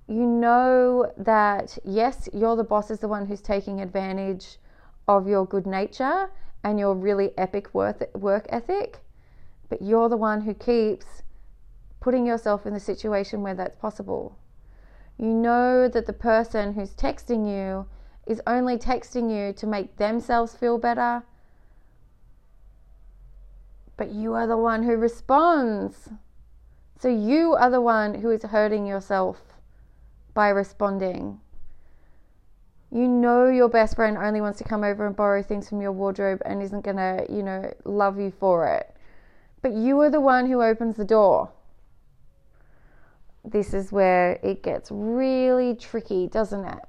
You 0.08 0.26
know 0.26 1.12
that 1.18 1.78
yes, 1.84 2.28
you're 2.34 2.56
the 2.56 2.64
boss 2.64 2.90
is 2.90 3.00
the 3.00 3.08
one 3.08 3.28
who's 3.28 3.42
taking 3.42 3.82
advantage 3.82 4.58
of 5.08 5.28
your 5.28 5.46
good 5.46 5.68
nature 5.68 6.32
and 6.64 6.80
your 6.80 6.96
really 6.96 7.32
epic 7.38 7.74
work 7.74 8.48
ethic, 8.50 9.00
but 9.70 9.82
you're 9.82 10.10
the 10.10 10.18
one 10.18 10.42
who 10.42 10.54
keeps 10.54 11.22
putting 12.00 12.26
yourself 12.26 12.66
in 12.66 12.74
the 12.74 12.80
situation 12.80 13.42
where 13.42 13.56
that's 13.56 13.76
possible. 13.76 14.38
You 15.18 15.28
know 15.28 15.88
that 15.90 16.06
the 16.06 16.14
person 16.14 16.74
who's 16.74 16.94
texting 16.94 17.46
you 17.46 17.86
is 18.26 18.42
only 18.48 18.78
texting 18.78 19.30
you 19.30 19.52
to 19.54 19.68
make 19.68 19.98
themselves 19.98 20.56
feel 20.56 20.78
better, 20.78 21.24
but 23.98 24.12
you 24.12 24.34
are 24.34 24.48
the 24.48 24.56
one 24.56 24.84
who 24.84 24.96
responds. 24.96 26.10
So 26.98 27.10
you 27.10 27.54
are 27.54 27.70
the 27.70 27.82
one 27.82 28.14
who 28.14 28.30
is 28.30 28.44
hurting 28.44 28.86
yourself 28.86 29.42
by 30.34 30.50
responding. 30.50 31.42
You 32.92 33.08
know 33.08 33.48
your 33.48 33.70
best 33.70 33.96
friend 33.96 34.18
only 34.18 34.42
wants 34.42 34.58
to 34.60 34.64
come 34.64 34.84
over 34.84 35.06
and 35.06 35.16
borrow 35.16 35.44
things 35.44 35.68
from 35.68 35.82
your 35.82 35.92
wardrobe 35.92 36.42
and 36.46 36.62
isn't 36.62 36.82
going 36.82 36.98
to, 36.98 37.26
you 37.30 37.44
know, 37.44 37.74
love 37.84 38.20
you 38.20 38.32
for 38.32 38.68
it. 38.68 38.96
But 39.62 39.74
you 39.74 40.00
are 40.00 40.10
the 40.10 40.22
one 40.22 40.48
who 40.48 40.62
opens 40.62 40.96
the 40.96 41.06
door. 41.06 41.52
This 43.44 43.74
is 43.74 43.92
where 43.92 44.40
it 44.44 44.64
gets 44.64 44.90
really 44.92 45.76
tricky, 45.76 46.28
doesn't 46.28 46.66
it? 46.66 46.86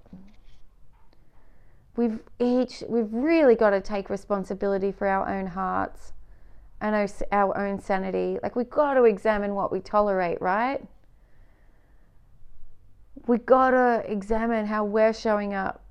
We've 1.97 2.21
each 2.39 2.83
we've 2.89 3.13
really 3.13 3.55
got 3.55 3.71
to 3.71 3.81
take 3.81 4.11
responsibility 4.11 4.93
for 4.93 5.07
our 5.07 5.29
own 5.29 5.47
hearts 5.47 6.13
and 6.81 6.95
our, 6.95 7.09
our 7.33 7.57
own 7.59 7.81
sanity. 7.81 8.39
Like 8.43 8.57
we've 8.57 8.71
got 8.71 8.95
to 8.95 9.05
examine 9.05 9.55
what 9.55 9.71
we 9.71 9.81
tolerate, 9.81 10.41
right? 10.41 10.83
We've 13.27 13.45
got 13.45 13.73
to 13.73 14.03
examine 14.11 14.67
how 14.67 14.85
we're 14.85 15.13
showing 15.13 15.53
up 15.53 15.85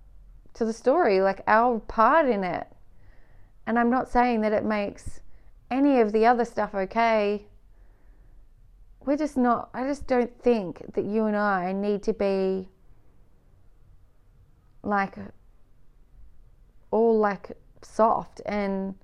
to 0.56 0.66
the 0.66 0.74
story, 0.74 1.22
like 1.22 1.42
our 1.48 1.80
part 1.80 2.28
in 2.28 2.44
it. 2.44 2.68
And 3.66 3.78
I'm 3.78 3.90
not 3.90 4.10
saying 4.10 4.42
that 4.42 4.52
it 4.52 4.66
makes 4.66 5.22
any 5.70 6.02
of 6.02 6.12
the 6.12 6.26
other 6.26 6.44
stuff 6.44 6.74
okay. 6.74 7.46
We're 9.06 9.18
just 9.18 9.38
not, 9.38 9.70
I 9.74 9.86
just 9.86 10.08
don't 10.08 10.32
think 10.42 10.94
that 10.94 11.06
you 11.06 11.26
and 11.26 11.36
I 11.36 11.72
need 11.72 12.04
to 12.04 12.14
be 12.14 12.68
like 14.84 15.16
all 16.92 17.18
like 17.18 17.58
soft 17.82 18.42
and 18.46 18.96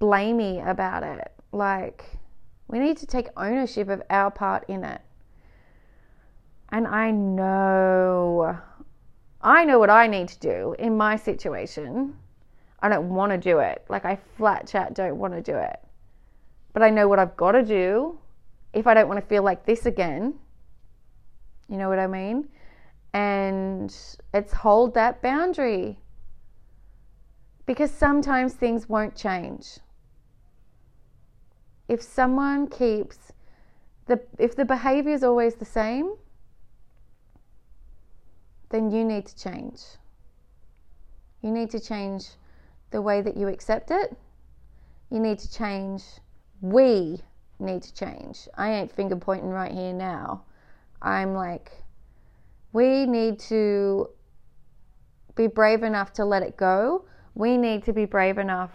blamey 0.00 0.66
about 0.68 1.02
it. 1.02 1.32
Like, 1.52 2.04
we 2.68 2.78
need 2.78 2.96
to 2.98 3.06
take 3.06 3.28
ownership 3.36 3.88
of 3.88 4.02
our 4.10 4.30
part 4.30 4.64
in 4.68 4.84
it. 4.84 5.00
And 6.70 6.86
I 6.86 7.10
know 7.10 8.58
I 9.44 9.66
know 9.66 9.78
what 9.78 9.90
I 9.90 10.06
need 10.06 10.28
to 10.28 10.38
do 10.38 10.74
in 10.78 10.96
my 10.96 11.16
situation. 11.16 12.16
I 12.80 12.88
don't 12.88 13.10
want 13.10 13.30
to 13.30 13.38
do 13.38 13.58
it. 13.58 13.84
Like, 13.90 14.06
I 14.06 14.16
flat 14.38 14.66
chat 14.66 14.94
don't 14.94 15.18
want 15.18 15.34
to 15.34 15.42
do 15.42 15.56
it. 15.56 15.78
But 16.72 16.82
I 16.82 16.88
know 16.88 17.08
what 17.08 17.18
I've 17.18 17.36
got 17.36 17.52
to 17.52 17.62
do 17.62 18.18
if 18.74 18.86
I 18.86 18.94
don't 18.94 19.08
want 19.08 19.20
to 19.20 19.26
feel 19.26 19.42
like 19.42 19.64
this 19.64 19.86
again. 19.86 20.34
You 21.68 21.78
know 21.78 21.88
what 21.88 21.98
I 21.98 22.06
mean? 22.06 22.48
And 23.12 23.94
it's 24.34 24.52
hold 24.52 24.94
that 24.94 25.22
boundary. 25.22 25.98
Because 27.66 27.90
sometimes 27.90 28.52
things 28.52 28.88
won't 28.88 29.16
change. 29.16 29.78
If 31.88 32.02
someone 32.02 32.66
keeps 32.66 33.32
the 34.06 34.20
if 34.38 34.54
the 34.56 34.64
behavior 34.64 35.12
is 35.12 35.24
always 35.24 35.54
the 35.54 35.64
same, 35.64 36.14
then 38.70 38.90
you 38.90 39.04
need 39.04 39.26
to 39.26 39.36
change. 39.36 39.80
You 41.40 41.50
need 41.50 41.70
to 41.70 41.80
change 41.80 42.28
the 42.90 43.00
way 43.00 43.22
that 43.22 43.36
you 43.36 43.48
accept 43.48 43.90
it. 43.90 44.16
You 45.10 45.20
need 45.20 45.38
to 45.38 45.50
change. 45.50 46.02
We 46.60 47.20
need 47.64 47.82
to 47.82 47.94
change. 47.94 48.48
I 48.56 48.72
ain't 48.72 48.90
finger 48.90 49.16
pointing 49.16 49.50
right 49.50 49.72
here 49.72 49.92
now. 49.92 50.44
I'm 51.02 51.34
like, 51.34 51.72
we 52.72 53.06
need 53.06 53.38
to 53.40 54.08
be 55.34 55.46
brave 55.46 55.82
enough 55.82 56.12
to 56.14 56.24
let 56.24 56.42
it 56.42 56.56
go. 56.56 57.04
We 57.34 57.56
need 57.56 57.84
to 57.84 57.92
be 57.92 58.04
brave 58.04 58.38
enough 58.38 58.70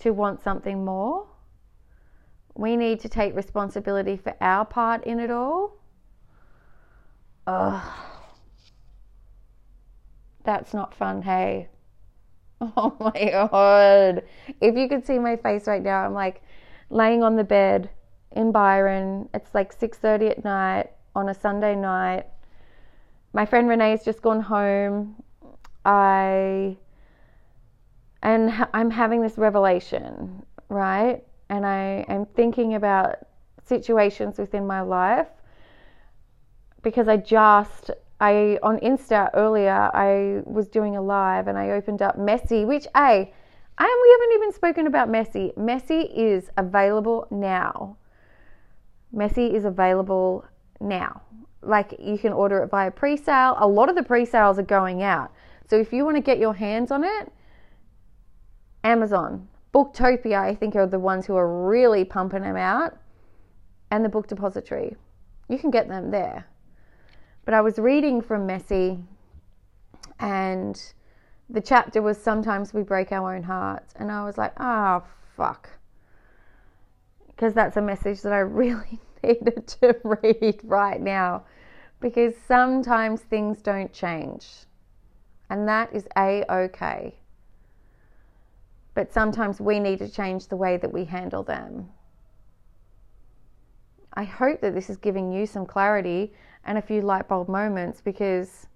to 0.00 0.10
want 0.10 0.42
something 0.42 0.84
more. 0.84 1.26
We 2.54 2.76
need 2.76 3.00
to 3.00 3.08
take 3.08 3.34
responsibility 3.34 4.16
for 4.16 4.34
our 4.40 4.64
part 4.64 5.04
in 5.04 5.18
it 5.18 5.30
all. 5.30 5.76
Ugh. 7.46 7.82
That's 10.44 10.74
not 10.74 10.94
fun, 10.94 11.22
hey. 11.22 11.68
Oh 12.76 12.96
my 12.98 13.30
god. 13.30 14.22
If 14.60 14.76
you 14.76 14.88
could 14.88 15.04
see 15.04 15.18
my 15.18 15.36
face 15.36 15.66
right 15.66 15.82
now, 15.82 16.06
I'm 16.06 16.14
like 16.14 16.40
laying 16.88 17.22
on 17.22 17.36
the 17.36 17.44
bed 17.44 17.90
in 18.34 18.52
Byron. 18.52 19.28
It's 19.32 19.54
like 19.54 19.72
6:30 19.72 20.30
at 20.30 20.44
night 20.44 20.90
on 21.14 21.28
a 21.28 21.34
Sunday 21.34 21.74
night. 21.74 22.26
My 23.32 23.46
friend 23.46 23.68
Renee's 23.68 24.04
just 24.04 24.22
gone 24.22 24.40
home. 24.40 25.22
I 25.84 26.76
and 28.22 28.66
I'm 28.72 28.90
having 28.90 29.20
this 29.20 29.36
revelation, 29.38 30.44
right? 30.68 31.22
And 31.50 31.66
I 31.66 32.04
am 32.08 32.26
thinking 32.26 32.74
about 32.74 33.18
situations 33.64 34.38
within 34.38 34.66
my 34.66 34.80
life 34.80 35.28
because 36.82 37.08
I 37.08 37.16
just 37.18 37.90
I 38.20 38.58
on 38.62 38.78
Insta 38.78 39.30
earlier 39.34 39.90
I 39.92 40.42
was 40.44 40.68
doing 40.68 40.96
a 40.96 41.02
live 41.02 41.48
and 41.48 41.58
I 41.58 41.70
opened 41.70 42.02
up 42.02 42.18
Messy, 42.18 42.64
which 42.64 42.86
a 42.96 43.32
and 43.76 43.88
we 44.02 44.10
haven't 44.12 44.34
even 44.36 44.52
spoken 44.52 44.86
about 44.86 45.08
Messy. 45.08 45.52
Messy 45.56 46.02
is 46.02 46.50
available 46.56 47.26
now. 47.30 47.96
Messy 49.14 49.54
is 49.54 49.64
available 49.64 50.44
now. 50.80 51.22
Like 51.62 51.94
you 51.98 52.18
can 52.18 52.32
order 52.32 52.62
it 52.62 52.70
via 52.70 52.90
pre-sale. 52.90 53.54
A 53.58 53.66
lot 53.66 53.88
of 53.88 53.96
the 53.96 54.02
pre-sales 54.02 54.58
are 54.58 54.62
going 54.62 55.02
out. 55.02 55.32
So 55.68 55.76
if 55.76 55.92
you 55.92 56.04
want 56.04 56.16
to 56.16 56.22
get 56.22 56.38
your 56.38 56.54
hands 56.54 56.90
on 56.90 57.04
it, 57.04 57.32
Amazon, 58.82 59.48
Booktopia, 59.72 60.38
I 60.38 60.54
think 60.54 60.76
are 60.76 60.86
the 60.86 60.98
ones 60.98 61.26
who 61.26 61.36
are 61.36 61.66
really 61.66 62.04
pumping 62.04 62.42
them 62.42 62.56
out, 62.56 62.96
and 63.90 64.04
the 64.04 64.08
Book 64.08 64.26
Depository. 64.26 64.94
You 65.48 65.58
can 65.58 65.70
get 65.70 65.88
them 65.88 66.10
there. 66.10 66.46
But 67.44 67.54
I 67.54 67.60
was 67.60 67.78
reading 67.78 68.20
from 68.20 68.46
Messy, 68.46 68.98
and 70.20 70.80
the 71.48 71.60
chapter 71.60 72.02
was 72.02 72.18
sometimes 72.18 72.74
we 72.74 72.82
break 72.82 73.10
our 73.10 73.34
own 73.34 73.42
hearts, 73.42 73.94
and 73.98 74.12
I 74.12 74.24
was 74.24 74.36
like, 74.36 74.52
oh 74.58 75.02
fuck, 75.36 75.70
because 77.34 77.54
that's 77.54 77.76
a 77.76 77.82
message 77.82 78.22
that 78.22 78.32
I 78.32 78.38
really 78.62 78.98
needed 79.22 79.66
to 79.80 79.96
read 80.04 80.60
right 80.64 81.00
now, 81.00 81.44
because 82.00 82.34
sometimes 82.46 83.22
things 83.22 83.60
don't 83.60 83.92
change, 83.92 84.46
and 85.50 85.68
that 85.68 85.92
is 85.92 86.06
a 86.16 86.44
okay. 86.50 87.14
But 88.94 89.12
sometimes 89.12 89.60
we 89.60 89.80
need 89.80 89.98
to 89.98 90.08
change 90.08 90.46
the 90.46 90.56
way 90.56 90.76
that 90.76 90.92
we 90.92 91.04
handle 91.04 91.42
them. 91.42 91.88
I 94.12 94.22
hope 94.22 94.60
that 94.60 94.74
this 94.74 94.88
is 94.88 94.96
giving 94.96 95.32
you 95.32 95.44
some 95.46 95.66
clarity 95.66 96.32
and 96.64 96.78
a 96.78 96.82
few 96.82 97.02
light 97.02 97.26
bulb 97.26 97.48
moments 97.48 98.00
because, 98.00 98.68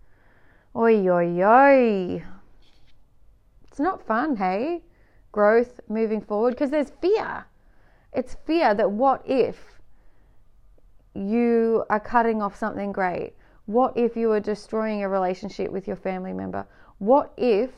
oi, 0.74 1.08
oi, 1.08 1.40
oi, 1.40 2.24
it's 3.68 3.78
not 3.78 4.04
fun, 4.04 4.34
hey? 4.34 4.82
Growth 5.30 5.78
moving 5.88 6.20
forward 6.20 6.50
because 6.50 6.70
there's 6.70 6.90
fear. 7.00 7.46
It's 8.12 8.36
fear 8.46 8.74
that 8.74 8.90
what 8.90 9.22
if 9.28 9.80
you 11.14 11.85
are 11.90 12.00
cutting 12.00 12.42
off 12.42 12.56
something 12.56 12.92
great? 12.92 13.35
What 13.66 13.96
if 13.96 14.16
you 14.16 14.33
are 14.33 14.40
destroying 14.40 15.02
a 15.02 15.09
relationship 15.09 15.70
with 15.70 15.87
your 15.87 15.96
family 15.96 16.33
member? 16.33 16.66
What 16.98 17.33
if 17.37 17.70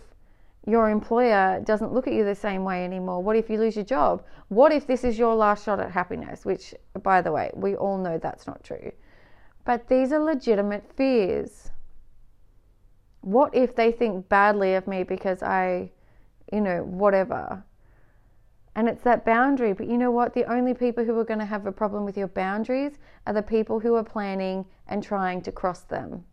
your 0.66 0.90
employer 0.90 1.60
doesn't 1.64 1.92
look 1.92 2.06
at 2.06 2.12
you 2.12 2.24
the 2.24 2.34
same 2.34 2.64
way 2.64 2.84
anymore? 2.84 3.22
What 3.22 3.36
if 3.36 3.50
you 3.50 3.58
lose 3.58 3.76
your 3.76 3.84
job? 3.84 4.22
What 4.48 4.72
if 4.72 4.86
this 4.86 5.04
is 5.04 5.18
your 5.18 5.34
last 5.34 5.64
shot 5.64 5.80
at 5.80 5.90
happiness? 5.90 6.44
Which, 6.44 6.74
by 7.02 7.22
the 7.22 7.32
way, 7.32 7.50
we 7.54 7.74
all 7.74 7.98
know 7.98 8.18
that's 8.18 8.46
not 8.46 8.62
true. 8.62 8.92
But 9.64 9.88
these 9.88 10.12
are 10.12 10.20
legitimate 10.20 10.84
fears. 10.96 11.70
What 13.22 13.54
if 13.54 13.74
they 13.74 13.92
think 13.92 14.28
badly 14.28 14.74
of 14.74 14.86
me 14.86 15.02
because 15.02 15.42
I, 15.42 15.90
you 16.52 16.60
know, 16.60 16.82
whatever? 16.84 17.64
And 18.76 18.88
it's 18.88 19.02
that 19.02 19.24
boundary. 19.24 19.72
But 19.72 19.88
you 19.88 19.98
know 19.98 20.10
what? 20.10 20.34
The 20.34 20.44
only 20.50 20.74
people 20.74 21.04
who 21.04 21.18
are 21.18 21.24
going 21.24 21.40
to 21.40 21.44
have 21.44 21.66
a 21.66 21.72
problem 21.72 22.04
with 22.04 22.16
your 22.16 22.28
boundaries 22.28 22.92
are 23.26 23.32
the 23.32 23.42
people 23.42 23.80
who 23.80 23.94
are 23.96 24.04
planning 24.04 24.64
and 24.86 25.02
trying 25.02 25.42
to 25.42 25.52
cross 25.52 25.80
them. 25.80 26.24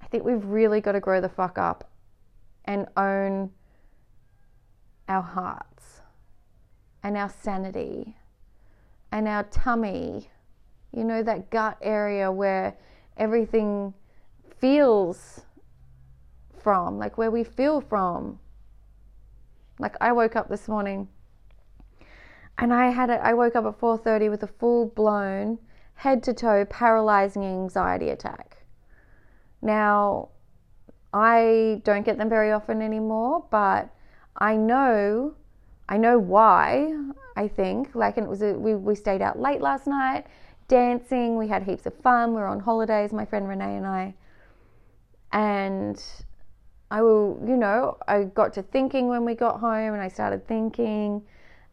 I 0.00 0.06
think 0.06 0.24
we've 0.24 0.44
really 0.44 0.80
got 0.80 0.92
to 0.92 1.00
grow 1.00 1.20
the 1.20 1.28
fuck 1.28 1.58
up 1.58 1.90
and 2.64 2.86
own 2.96 3.50
our 5.08 5.22
hearts 5.22 6.00
and 7.02 7.16
our 7.16 7.28
sanity 7.28 8.16
and 9.10 9.26
our 9.26 9.42
tummy. 9.44 10.30
You 10.92 11.04
know, 11.04 11.22
that 11.22 11.50
gut 11.50 11.78
area 11.80 12.30
where 12.30 12.76
everything 13.16 13.94
feels 14.58 15.40
from, 16.62 16.98
like 16.98 17.18
where 17.18 17.30
we 17.30 17.42
feel 17.42 17.80
from. 17.80 18.38
Like 19.82 19.96
I 20.00 20.12
woke 20.12 20.36
up 20.36 20.48
this 20.48 20.68
morning 20.68 21.08
and 22.56 22.72
I 22.72 22.90
had 22.90 23.10
it 23.10 23.20
I 23.22 23.34
woke 23.34 23.56
up 23.56 23.64
at 23.64 23.78
4:30 23.78 24.30
with 24.30 24.42
a 24.44 24.46
full 24.46 24.86
blown 24.86 25.58
head 25.96 26.22
to 26.22 26.32
toe 26.32 26.64
paralyzing 26.64 27.44
anxiety 27.44 28.08
attack. 28.08 28.58
Now, 29.60 30.28
I 31.12 31.80
don't 31.84 32.04
get 32.04 32.16
them 32.16 32.28
very 32.28 32.52
often 32.52 32.80
anymore, 32.80 33.44
but 33.50 33.90
I 34.36 34.56
know, 34.56 35.34
I 35.88 35.96
know 35.98 36.18
why. 36.18 36.96
I 37.36 37.48
think 37.48 37.94
like, 37.94 38.16
and 38.16 38.26
it 38.26 38.30
was 38.30 38.42
a, 38.42 38.52
we 38.54 38.74
we 38.74 38.94
stayed 38.94 39.22
out 39.22 39.38
late 39.40 39.60
last 39.60 39.86
night, 39.86 40.26
dancing. 40.68 41.36
We 41.36 41.48
had 41.48 41.64
heaps 41.64 41.86
of 41.86 41.94
fun. 41.94 42.34
We 42.34 42.40
were 42.40 42.46
on 42.46 42.60
holidays, 42.60 43.12
my 43.12 43.24
friend 43.24 43.48
Renee 43.48 43.76
and 43.76 43.86
I, 43.86 44.14
and 45.32 46.02
I 46.92 47.00
will, 47.00 47.40
you 47.48 47.56
know, 47.56 47.96
I 48.06 48.24
got 48.24 48.52
to 48.52 48.62
thinking 48.62 49.08
when 49.08 49.24
we 49.24 49.34
got 49.34 49.60
home, 49.60 49.94
and 49.94 50.02
I 50.02 50.08
started 50.08 50.46
thinking, 50.46 51.22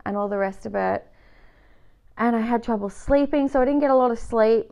and 0.06 0.16
all 0.16 0.30
the 0.30 0.38
rest 0.38 0.66
of 0.66 0.76
it, 0.76 1.06
and 2.18 2.38
I 2.38 2.40
had 2.40 2.64
trouble 2.64 2.88
sleeping, 2.88 3.50
so 3.50 3.62
I 3.62 3.66
didn't 3.66 3.82
get 3.82 3.92
a 3.92 3.96
lot 3.96 4.12
of 4.12 4.18
sleep. 4.18 4.72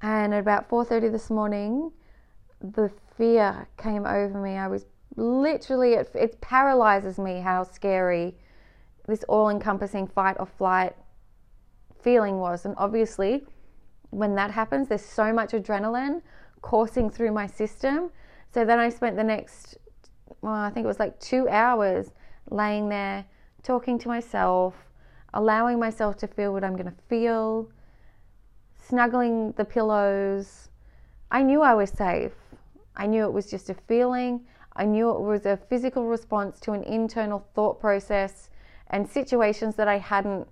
And 0.00 0.32
at 0.32 0.38
about 0.38 0.68
4:30 0.68 1.10
this 1.10 1.28
morning, 1.28 1.90
the 2.60 2.88
fear 3.16 3.66
came 3.76 4.06
over 4.06 4.40
me. 4.40 4.58
I 4.58 4.68
was 4.68 4.86
literally, 5.16 5.94
it, 5.94 6.08
it 6.14 6.40
paralyzes 6.40 7.18
me 7.18 7.40
how 7.40 7.64
scary 7.64 8.36
this 9.08 9.24
all 9.24 9.48
encompassing 9.50 10.06
fight 10.06 10.36
or 10.38 10.46
flight 10.46 10.94
feeling 12.00 12.38
was. 12.38 12.64
And 12.64 12.76
obviously, 12.78 13.44
when 14.10 14.36
that 14.36 14.52
happens, 14.52 14.86
there's 14.86 15.04
so 15.04 15.32
much 15.32 15.50
adrenaline 15.50 16.22
coursing 16.60 17.10
through 17.10 17.32
my 17.32 17.48
system. 17.48 18.10
So 18.52 18.64
then 18.64 18.78
I 18.78 18.88
spent 18.88 19.16
the 19.16 19.24
next, 19.24 19.76
well, 20.40 20.54
I 20.54 20.70
think 20.70 20.84
it 20.84 20.88
was 20.88 20.98
like 20.98 21.18
two 21.20 21.48
hours 21.48 22.10
laying 22.50 22.88
there 22.88 23.24
talking 23.62 23.98
to 23.98 24.08
myself, 24.08 24.74
allowing 25.34 25.78
myself 25.78 26.16
to 26.18 26.26
feel 26.26 26.52
what 26.52 26.64
I'm 26.64 26.74
going 26.74 26.86
to 26.86 27.02
feel, 27.08 27.70
snuggling 28.88 29.52
the 29.52 29.64
pillows. 29.64 30.68
I 31.30 31.42
knew 31.42 31.62
I 31.62 31.74
was 31.74 31.90
safe. 31.90 32.32
I 32.96 33.06
knew 33.06 33.24
it 33.24 33.32
was 33.32 33.50
just 33.50 33.68
a 33.68 33.74
feeling. 33.74 34.46
I 34.74 34.84
knew 34.84 35.10
it 35.10 35.20
was 35.20 35.46
a 35.46 35.56
physical 35.56 36.06
response 36.06 36.60
to 36.60 36.72
an 36.72 36.84
internal 36.84 37.46
thought 37.54 37.80
process 37.80 38.50
and 38.88 39.08
situations 39.08 39.74
that 39.76 39.88
I 39.88 39.98
hadn't 39.98 40.46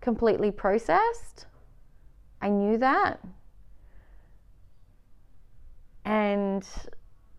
completely 0.00 0.50
processed. 0.50 1.46
I 2.40 2.48
knew 2.48 2.76
that. 2.78 3.20
And 6.04 6.66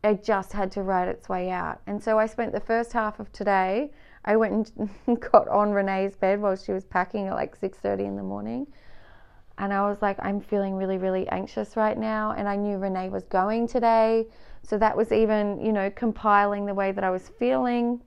it 0.04 0.24
just 0.24 0.52
had 0.52 0.72
to 0.74 0.84
write 0.84 1.08
its 1.08 1.30
way 1.30 1.50
out. 1.50 1.82
And 1.88 2.02
so 2.04 2.20
I 2.20 2.26
spent 2.26 2.52
the 2.52 2.60
first 2.60 2.94
half 2.94 3.20
of 3.20 3.32
today, 3.32 3.92
I 4.26 4.36
went 4.36 4.72
and 5.08 5.22
got 5.32 5.48
on 5.48 5.72
Renee's 5.72 6.16
bed 6.16 6.42
while 6.42 6.56
she 6.56 6.72
was 6.72 6.86
packing 6.86 7.28
at 7.28 7.34
like 7.34 7.60
6:30 7.60 8.06
in 8.06 8.16
the 8.16 8.24
morning 8.24 8.68
and 9.58 9.72
I 9.72 9.88
was 9.88 10.02
like, 10.02 10.18
I'm 10.20 10.42
feeling 10.42 10.76
really, 10.76 10.98
really 10.98 11.28
anxious 11.30 11.76
right 11.76 11.98
now. 11.98 12.32
And 12.32 12.48
I 12.48 12.56
knew 12.56 12.78
Renee 12.78 13.10
was 13.10 13.24
going 13.26 13.68
today. 13.68 14.26
So 14.63 14.78
that 14.78 14.98
was 14.98 15.12
even, 15.12 15.63
you 15.63 15.72
know, 15.72 15.92
compiling 15.92 16.66
the 16.66 16.74
way 16.74 16.92
that 16.92 17.04
I 17.04 17.12
was 17.12 17.30
feeling 17.38 18.02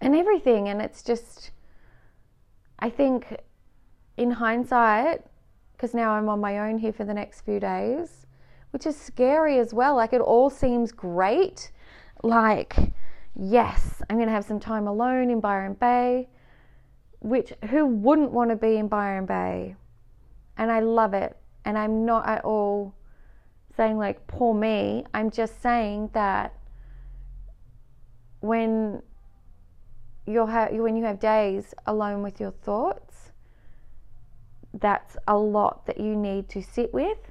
and 0.00 0.14
everything. 0.14 0.68
And 0.68 0.80
it's 0.80 1.02
just, 1.02 1.50
I 2.78 2.88
think 2.88 3.36
in 4.16 4.30
hindsight, 4.30 5.24
because 5.72 5.92
now 5.92 6.12
I'm 6.12 6.28
on 6.28 6.40
my 6.40 6.60
own 6.60 6.78
here 6.78 6.92
for 6.92 7.04
the 7.04 7.14
next 7.14 7.40
few 7.40 7.58
days, 7.58 8.19
which 8.70 8.86
is 8.86 8.96
scary 8.96 9.58
as 9.58 9.74
well. 9.74 9.96
Like 9.96 10.12
it 10.12 10.20
all 10.20 10.50
seems 10.50 10.92
great. 10.92 11.70
Like, 12.22 12.76
yes, 13.34 14.02
I'm 14.08 14.16
going 14.16 14.28
to 14.28 14.32
have 14.34 14.44
some 14.44 14.60
time 14.60 14.86
alone 14.86 15.30
in 15.30 15.40
Byron 15.40 15.74
Bay, 15.74 16.28
which 17.20 17.52
who 17.70 17.86
wouldn't 17.86 18.30
want 18.30 18.50
to 18.50 18.56
be 18.56 18.76
in 18.76 18.88
Byron 18.88 19.26
Bay? 19.26 19.76
And 20.56 20.70
I 20.70 20.80
love 20.80 21.14
it. 21.14 21.36
And 21.64 21.76
I'm 21.76 22.04
not 22.04 22.26
at 22.26 22.44
all 22.44 22.94
saying 23.76 23.98
like 23.98 24.26
poor 24.26 24.54
me. 24.54 25.04
I'm 25.14 25.30
just 25.30 25.62
saying 25.62 26.10
that 26.12 26.54
when 28.40 29.02
you'll 30.26 30.46
have 30.46 30.72
when 30.72 30.96
you 30.96 31.04
have 31.04 31.18
days 31.18 31.74
alone 31.86 32.22
with 32.22 32.40
your 32.40 32.50
thoughts, 32.50 33.32
that's 34.74 35.16
a 35.26 35.36
lot 35.36 35.86
that 35.86 35.98
you 35.98 36.16
need 36.16 36.48
to 36.50 36.62
sit 36.62 36.92
with. 36.92 37.29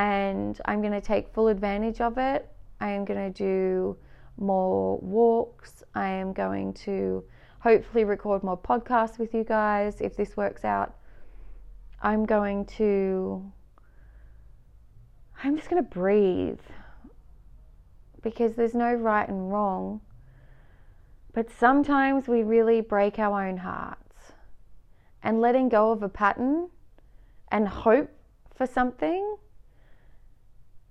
And 0.00 0.58
I'm 0.64 0.80
going 0.80 0.94
to 0.94 1.00
take 1.02 1.28
full 1.34 1.48
advantage 1.48 2.00
of 2.00 2.16
it. 2.16 2.50
I 2.80 2.88
am 2.88 3.04
going 3.04 3.30
to 3.30 3.38
do 3.38 3.98
more 4.38 4.98
walks. 5.02 5.84
I 5.94 6.08
am 6.08 6.32
going 6.32 6.72
to 6.84 7.22
hopefully 7.58 8.04
record 8.04 8.42
more 8.42 8.56
podcasts 8.56 9.18
with 9.18 9.34
you 9.34 9.44
guys 9.44 10.00
if 10.00 10.16
this 10.16 10.38
works 10.38 10.64
out. 10.64 10.94
I'm 12.00 12.24
going 12.24 12.64
to, 12.78 13.44
I'm 15.44 15.54
just 15.58 15.68
going 15.68 15.84
to 15.84 15.90
breathe 15.90 16.60
because 18.22 18.54
there's 18.54 18.74
no 18.74 18.94
right 18.94 19.28
and 19.28 19.52
wrong. 19.52 20.00
But 21.34 21.50
sometimes 21.50 22.26
we 22.26 22.42
really 22.42 22.80
break 22.80 23.18
our 23.18 23.46
own 23.46 23.58
hearts. 23.58 24.32
And 25.22 25.42
letting 25.42 25.68
go 25.68 25.92
of 25.92 26.02
a 26.02 26.08
pattern 26.08 26.70
and 27.52 27.68
hope 27.68 28.08
for 28.54 28.66
something. 28.66 29.36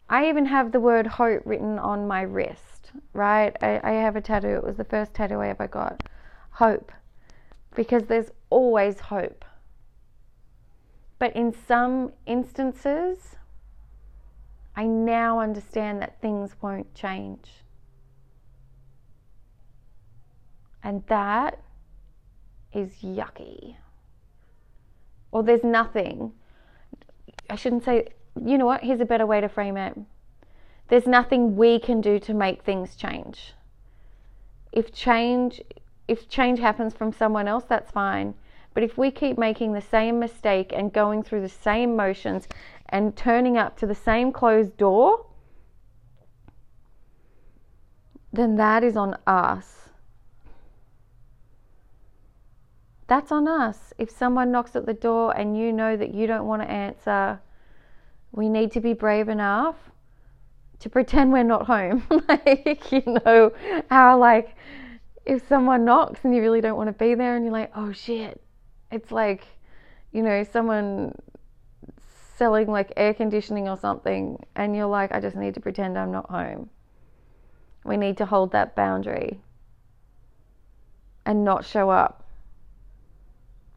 I 0.10 0.28
even 0.28 0.48
have 0.48 0.72
the 0.72 0.80
word 0.80 1.06
hope 1.06 1.44
written 1.46 1.78
on 1.78 2.08
my 2.08 2.22
wrist, 2.22 2.92
right? 3.14 3.56
I, 3.62 3.80
I 3.84 3.92
have 3.92 4.16
a 4.16 4.22
tattoo. 4.22 4.48
It 4.56 4.64
was 4.64 4.78
the 4.78 4.84
first 4.84 5.14
tattoo 5.14 5.40
I 5.40 5.50
ever 5.50 5.68
got. 5.68 6.04
Hope. 6.52 6.92
Because 7.76 8.04
there's 8.06 8.32
always 8.50 9.00
hope. 9.00 9.46
But 11.20 11.36
in 11.36 11.54
some 11.68 12.14
instances, 12.26 13.36
I 14.76 14.86
now 14.86 15.40
understand 15.40 16.02
that 16.02 16.20
things 16.22 16.56
won't 16.60 16.96
change. 16.96 17.50
And 20.84 21.04
that 21.08 21.60
is 22.74 22.94
yucky. 23.04 23.76
Or 25.32 25.44
there's 25.44 25.64
nothing. 25.64 26.32
I 27.50 27.56
shouldn't 27.56 27.84
say, 27.84 28.08
you 28.46 28.58
know 28.58 28.66
what? 28.66 28.84
Here's 28.84 29.02
a 29.02 29.06
better 29.06 29.26
way 29.26 29.42
to 29.42 29.50
frame 29.50 29.78
it. 29.78 29.98
There's 30.88 31.08
nothing 31.08 31.56
we 31.56 31.80
can 31.80 32.02
do 32.02 32.20
to 32.20 32.34
make 32.34 32.64
things 32.64 32.96
change. 32.96 33.54
If 34.72 34.94
change 34.94 35.62
if 36.08 36.28
change 36.28 36.60
happens 36.60 36.96
from 36.96 37.14
someone 37.14 37.48
else, 37.48 37.66
that's 37.66 37.92
fine. 37.92 38.34
But 38.74 38.82
if 38.82 38.98
we 38.98 39.12
keep 39.12 39.38
making 39.38 39.74
the 39.74 39.82
same 39.82 40.20
mistake 40.20 40.74
and 40.76 40.92
going 40.92 41.22
through 41.22 41.42
the 41.42 41.50
same 41.50 41.96
motions 41.96 42.48
and 42.88 43.16
turning 43.16 43.58
up 43.58 43.78
to 43.78 43.86
the 43.86 43.94
same 43.94 44.32
closed 44.32 44.76
door, 44.78 45.28
then 48.34 48.56
that 48.56 48.84
is 48.84 48.98
on 48.98 49.18
us. 49.28 49.90
That's 53.06 53.32
on 53.32 53.48
us. 53.48 53.94
If 53.98 54.10
someone 54.10 54.52
knocks 54.52 54.76
at 54.76 54.86
the 54.86 54.94
door 54.94 55.36
and 55.36 55.58
you 55.58 55.72
know 55.72 55.96
that 55.98 56.14
you 56.14 56.26
don't 56.26 56.46
want 56.46 56.62
to 56.64 56.70
answer, 56.70 57.40
we 58.32 58.50
need 58.50 58.72
to 58.74 58.80
be 58.80 58.94
brave 58.94 59.30
enough 59.30 59.76
to 60.80 60.90
pretend 60.90 61.32
we're 61.32 61.44
not 61.44 61.66
home. 61.66 62.04
like, 62.28 62.92
you 62.92 63.04
know, 63.06 63.52
how 63.90 64.18
like 64.18 64.56
if 65.26 65.48
someone 65.48 65.86
knocks 65.86 66.22
and 66.24 66.36
you 66.36 66.42
really 66.42 66.62
don't 66.62 66.78
want 66.78 66.88
to 66.88 66.94
be 66.94 67.16
there 67.16 67.36
and 67.36 67.46
you're 67.46 67.54
like, 67.54 67.72
oh 67.76 67.92
shit, 67.92 68.42
it's 68.92 69.12
like, 69.12 69.46
you 70.12 70.24
know, 70.24 70.44
someone 70.44 71.14
selling 72.36 72.68
like 72.68 72.94
air 72.96 73.14
conditioning 73.14 73.68
or 73.68 73.78
something 73.78 74.44
and 74.56 74.76
you're 74.76 74.88
like, 74.88 75.12
I 75.12 75.20
just 75.20 75.36
need 75.36 75.54
to 75.56 75.60
pretend 75.60 75.98
I'm 75.98 76.12
not 76.12 76.30
home. 76.30 76.70
We 77.84 77.98
need 77.98 78.18
to 78.18 78.26
hold 78.26 78.52
that 78.54 78.76
boundary 78.76 79.40
and 81.26 81.44
not 81.44 81.66
show 81.66 81.90
up 81.90 82.26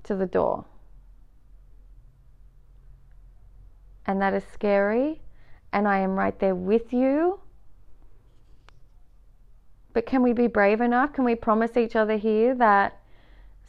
to 0.04 0.14
the 0.14 0.26
door. 0.26 0.64
And 4.06 4.20
that 4.20 4.34
is 4.34 4.44
scary. 4.52 5.20
And 5.72 5.88
I 5.88 5.98
am 5.98 6.12
right 6.16 6.38
there 6.38 6.54
with 6.54 6.92
you. 6.92 7.40
But 9.92 10.06
can 10.06 10.22
we 10.22 10.32
be 10.32 10.46
brave 10.46 10.80
enough? 10.80 11.12
Can 11.12 11.24
we 11.24 11.34
promise 11.34 11.76
each 11.76 11.96
other 11.96 12.16
here 12.16 12.54
that 12.54 12.98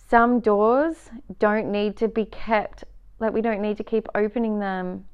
some 0.09 0.39
doors 0.39 1.09
don't 1.39 1.71
need 1.71 1.97
to 1.97 2.07
be 2.07 2.25
kept, 2.25 2.83
like 3.19 3.33
we 3.33 3.41
don't 3.41 3.61
need 3.61 3.77
to 3.77 3.83
keep 3.83 4.07
opening 4.15 4.59
them? 4.59 5.05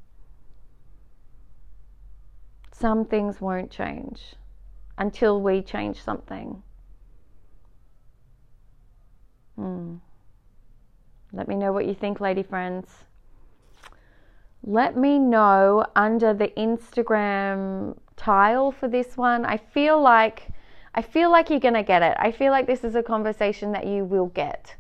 Some 2.72 3.06
things 3.06 3.42
won't 3.42 3.72
change 3.72 4.36
until 4.98 5.42
we 5.42 5.62
change 5.62 6.02
something. 6.02 6.62
Hmm. 9.56 9.96
Let 11.34 11.48
me 11.48 11.56
know 11.56 11.74
what 11.74 11.86
you 11.86 11.94
think, 11.94 12.20
lady 12.20 12.44
friends. 12.44 12.88
Let 14.64 14.98
me 14.98 15.20
know 15.20 15.86
under 15.96 16.34
the 16.34 16.50
Instagram 16.50 17.98
tile 18.18 18.72
for 18.72 18.88
this 18.88 19.16
one. 19.16 19.46
I 19.46 19.58
feel 19.58 20.02
like 20.02 20.50
I 20.94 21.02
feel 21.02 21.32
like 21.32 21.50
you're 21.50 21.60
going 21.60 21.76
to 21.76 21.84
get 21.84 22.02
it. 22.02 22.18
I 22.20 22.32
feel 22.32 22.52
like 22.52 22.68
this 22.68 22.84
is 22.84 22.96
a 22.96 23.04
conversation 23.04 23.72
that 23.74 23.86
you 23.86 24.04
will 24.04 24.26
get. 24.26 24.76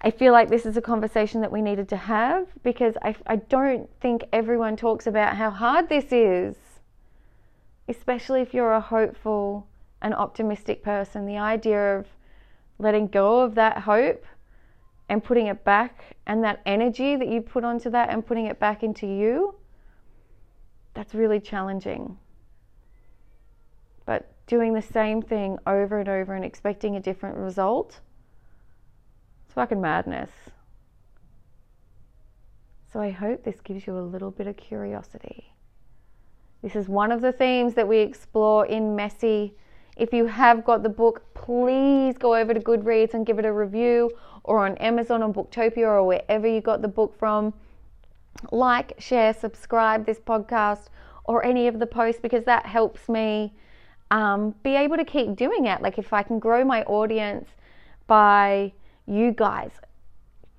I 0.00 0.10
feel 0.10 0.32
like 0.32 0.48
this 0.48 0.66
is 0.66 0.76
a 0.76 0.82
conversation 0.82 1.40
that 1.40 1.50
we 1.50 1.62
needed 1.62 1.88
to 1.88 1.96
have 1.96 2.46
because 2.62 2.94
I, 3.02 3.16
I 3.26 3.36
don't 3.36 3.88
think 4.00 4.24
everyone 4.32 4.76
talks 4.76 5.06
about 5.06 5.36
how 5.36 5.50
hard 5.50 5.88
this 5.88 6.12
is, 6.12 6.56
especially 7.88 8.40
if 8.40 8.54
you're 8.54 8.72
a 8.72 8.80
hopeful 8.80 9.66
and 10.00 10.14
optimistic 10.14 10.82
person. 10.82 11.26
The 11.26 11.38
idea 11.38 11.98
of 11.98 12.06
letting 12.78 13.08
go 13.08 13.40
of 13.40 13.54
that 13.56 13.78
hope 13.78 14.24
and 15.08 15.22
putting 15.22 15.46
it 15.46 15.64
back 15.64 16.16
and 16.26 16.42
that 16.44 16.60
energy 16.64 17.16
that 17.16 17.28
you 17.28 17.40
put 17.40 17.64
onto 17.64 17.90
that 17.90 18.10
and 18.10 18.26
putting 18.26 18.46
it 18.46 18.58
back 18.58 18.82
into 18.82 19.06
you, 19.06 19.54
that's 20.94 21.14
really 21.14 21.40
challenging. 21.40 22.16
But 24.06 24.32
doing 24.46 24.74
the 24.74 24.82
same 24.82 25.22
thing 25.22 25.58
over 25.66 25.98
and 25.98 26.08
over 26.08 26.34
and 26.34 26.44
expecting 26.44 26.96
a 26.96 27.00
different 27.00 27.36
result, 27.36 28.00
it's 29.44 29.54
fucking 29.54 29.80
madness. 29.80 30.30
So 32.92 33.00
I 33.00 33.10
hope 33.10 33.42
this 33.42 33.60
gives 33.60 33.86
you 33.86 33.98
a 33.98 34.00
little 34.00 34.30
bit 34.30 34.46
of 34.46 34.56
curiosity. 34.56 35.52
This 36.62 36.76
is 36.76 36.88
one 36.88 37.10
of 37.10 37.20
the 37.20 37.32
themes 37.32 37.74
that 37.74 37.88
we 37.88 37.98
explore 37.98 38.64
in 38.66 38.94
Messy. 38.94 39.54
If 39.96 40.12
you 40.12 40.26
have 40.26 40.64
got 40.64 40.82
the 40.82 40.88
book, 40.88 41.22
please 41.34 42.18
go 42.18 42.34
over 42.34 42.52
to 42.52 42.60
Goodreads 42.60 43.14
and 43.14 43.24
give 43.24 43.38
it 43.38 43.44
a 43.44 43.52
review 43.52 44.10
or 44.42 44.66
on 44.66 44.76
Amazon 44.78 45.22
or 45.22 45.32
Booktopia 45.32 45.86
or 45.86 46.04
wherever 46.04 46.46
you 46.46 46.60
got 46.60 46.82
the 46.82 46.88
book 46.88 47.16
from. 47.18 47.54
Like, 48.50 48.94
share, 48.98 49.32
subscribe 49.32 50.04
this 50.04 50.18
podcast 50.18 50.86
or 51.24 51.44
any 51.44 51.68
of 51.68 51.78
the 51.78 51.86
posts 51.86 52.20
because 52.20 52.44
that 52.44 52.66
helps 52.66 53.08
me 53.08 53.54
um, 54.10 54.54
be 54.62 54.76
able 54.76 54.96
to 54.96 55.04
keep 55.04 55.36
doing 55.36 55.66
it. 55.66 55.80
Like 55.80 55.98
if 55.98 56.12
I 56.12 56.22
can 56.22 56.38
grow 56.38 56.64
my 56.64 56.82
audience 56.84 57.48
by 58.06 58.72
you 59.06 59.32
guys 59.32 59.70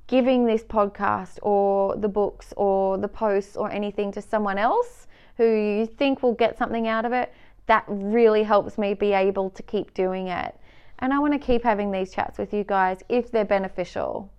giving 0.08 0.46
this 0.46 0.64
podcast 0.64 1.40
or 1.42 1.96
the 1.96 2.08
books 2.08 2.54
or 2.58 2.98
the 2.98 3.08
posts 3.08 3.56
or 3.56 3.72
anything 3.72 4.12
to 4.12 4.22
someone 4.22 4.58
else 4.58 5.08
who 5.38 5.46
you 5.46 5.86
think 5.86 6.22
will 6.22 6.34
get 6.34 6.58
something 6.58 6.88
out 6.88 7.06
of 7.06 7.12
it, 7.12 7.34
that 7.68 7.84
really 7.88 8.44
helps 8.44 8.78
me 8.78 8.94
be 8.94 9.14
able 9.14 9.50
to 9.52 9.64
keep 9.64 9.94
doing 9.94 10.28
it. 10.28 10.56
And 11.00 11.14
I 11.14 11.20
want 11.20 11.34
to 11.34 11.40
keep 11.40 11.64
having 11.64 11.92
these 11.92 12.14
chats 12.14 12.38
with 12.38 12.54
you 12.54 12.64
guys 12.64 13.02
if 13.10 13.32
they're 13.32 13.46
beneficial. 13.46 14.32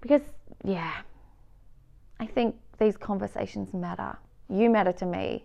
Because, 0.00 0.22
yeah, 0.64 0.92
I 2.18 2.26
think 2.26 2.56
these 2.78 2.96
conversations 2.96 3.72
matter. 3.72 4.16
You 4.48 4.70
matter 4.70 4.92
to 4.92 5.06
me. 5.06 5.44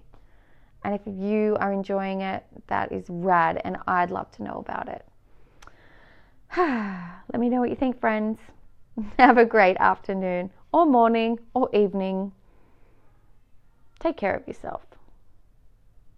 And 0.84 0.96
if 0.96 1.02
you 1.06 1.58
are 1.60 1.74
enjoying 1.74 2.22
it, 2.22 2.44
that 2.68 2.92
is 2.92 3.06
rad, 3.10 3.62
and 3.64 3.78
I'd 3.88 4.12
love 4.12 4.32
to 4.32 4.44
know 4.44 4.64
about 4.66 4.88
it. 4.88 5.06
Let 6.58 7.40
me 7.40 7.50
know 7.50 7.60
what 7.60 7.70
you 7.70 7.76
think, 7.76 8.00
friends. 8.00 8.40
Have 9.20 9.38
a 9.38 9.46
great 9.46 9.78
afternoon, 9.78 10.52
or 10.72 10.86
morning, 10.86 11.40
or 11.54 11.70
evening. 11.76 12.32
Take 14.00 14.18
care 14.18 14.36
of 14.36 14.48
yourself. 14.48 14.89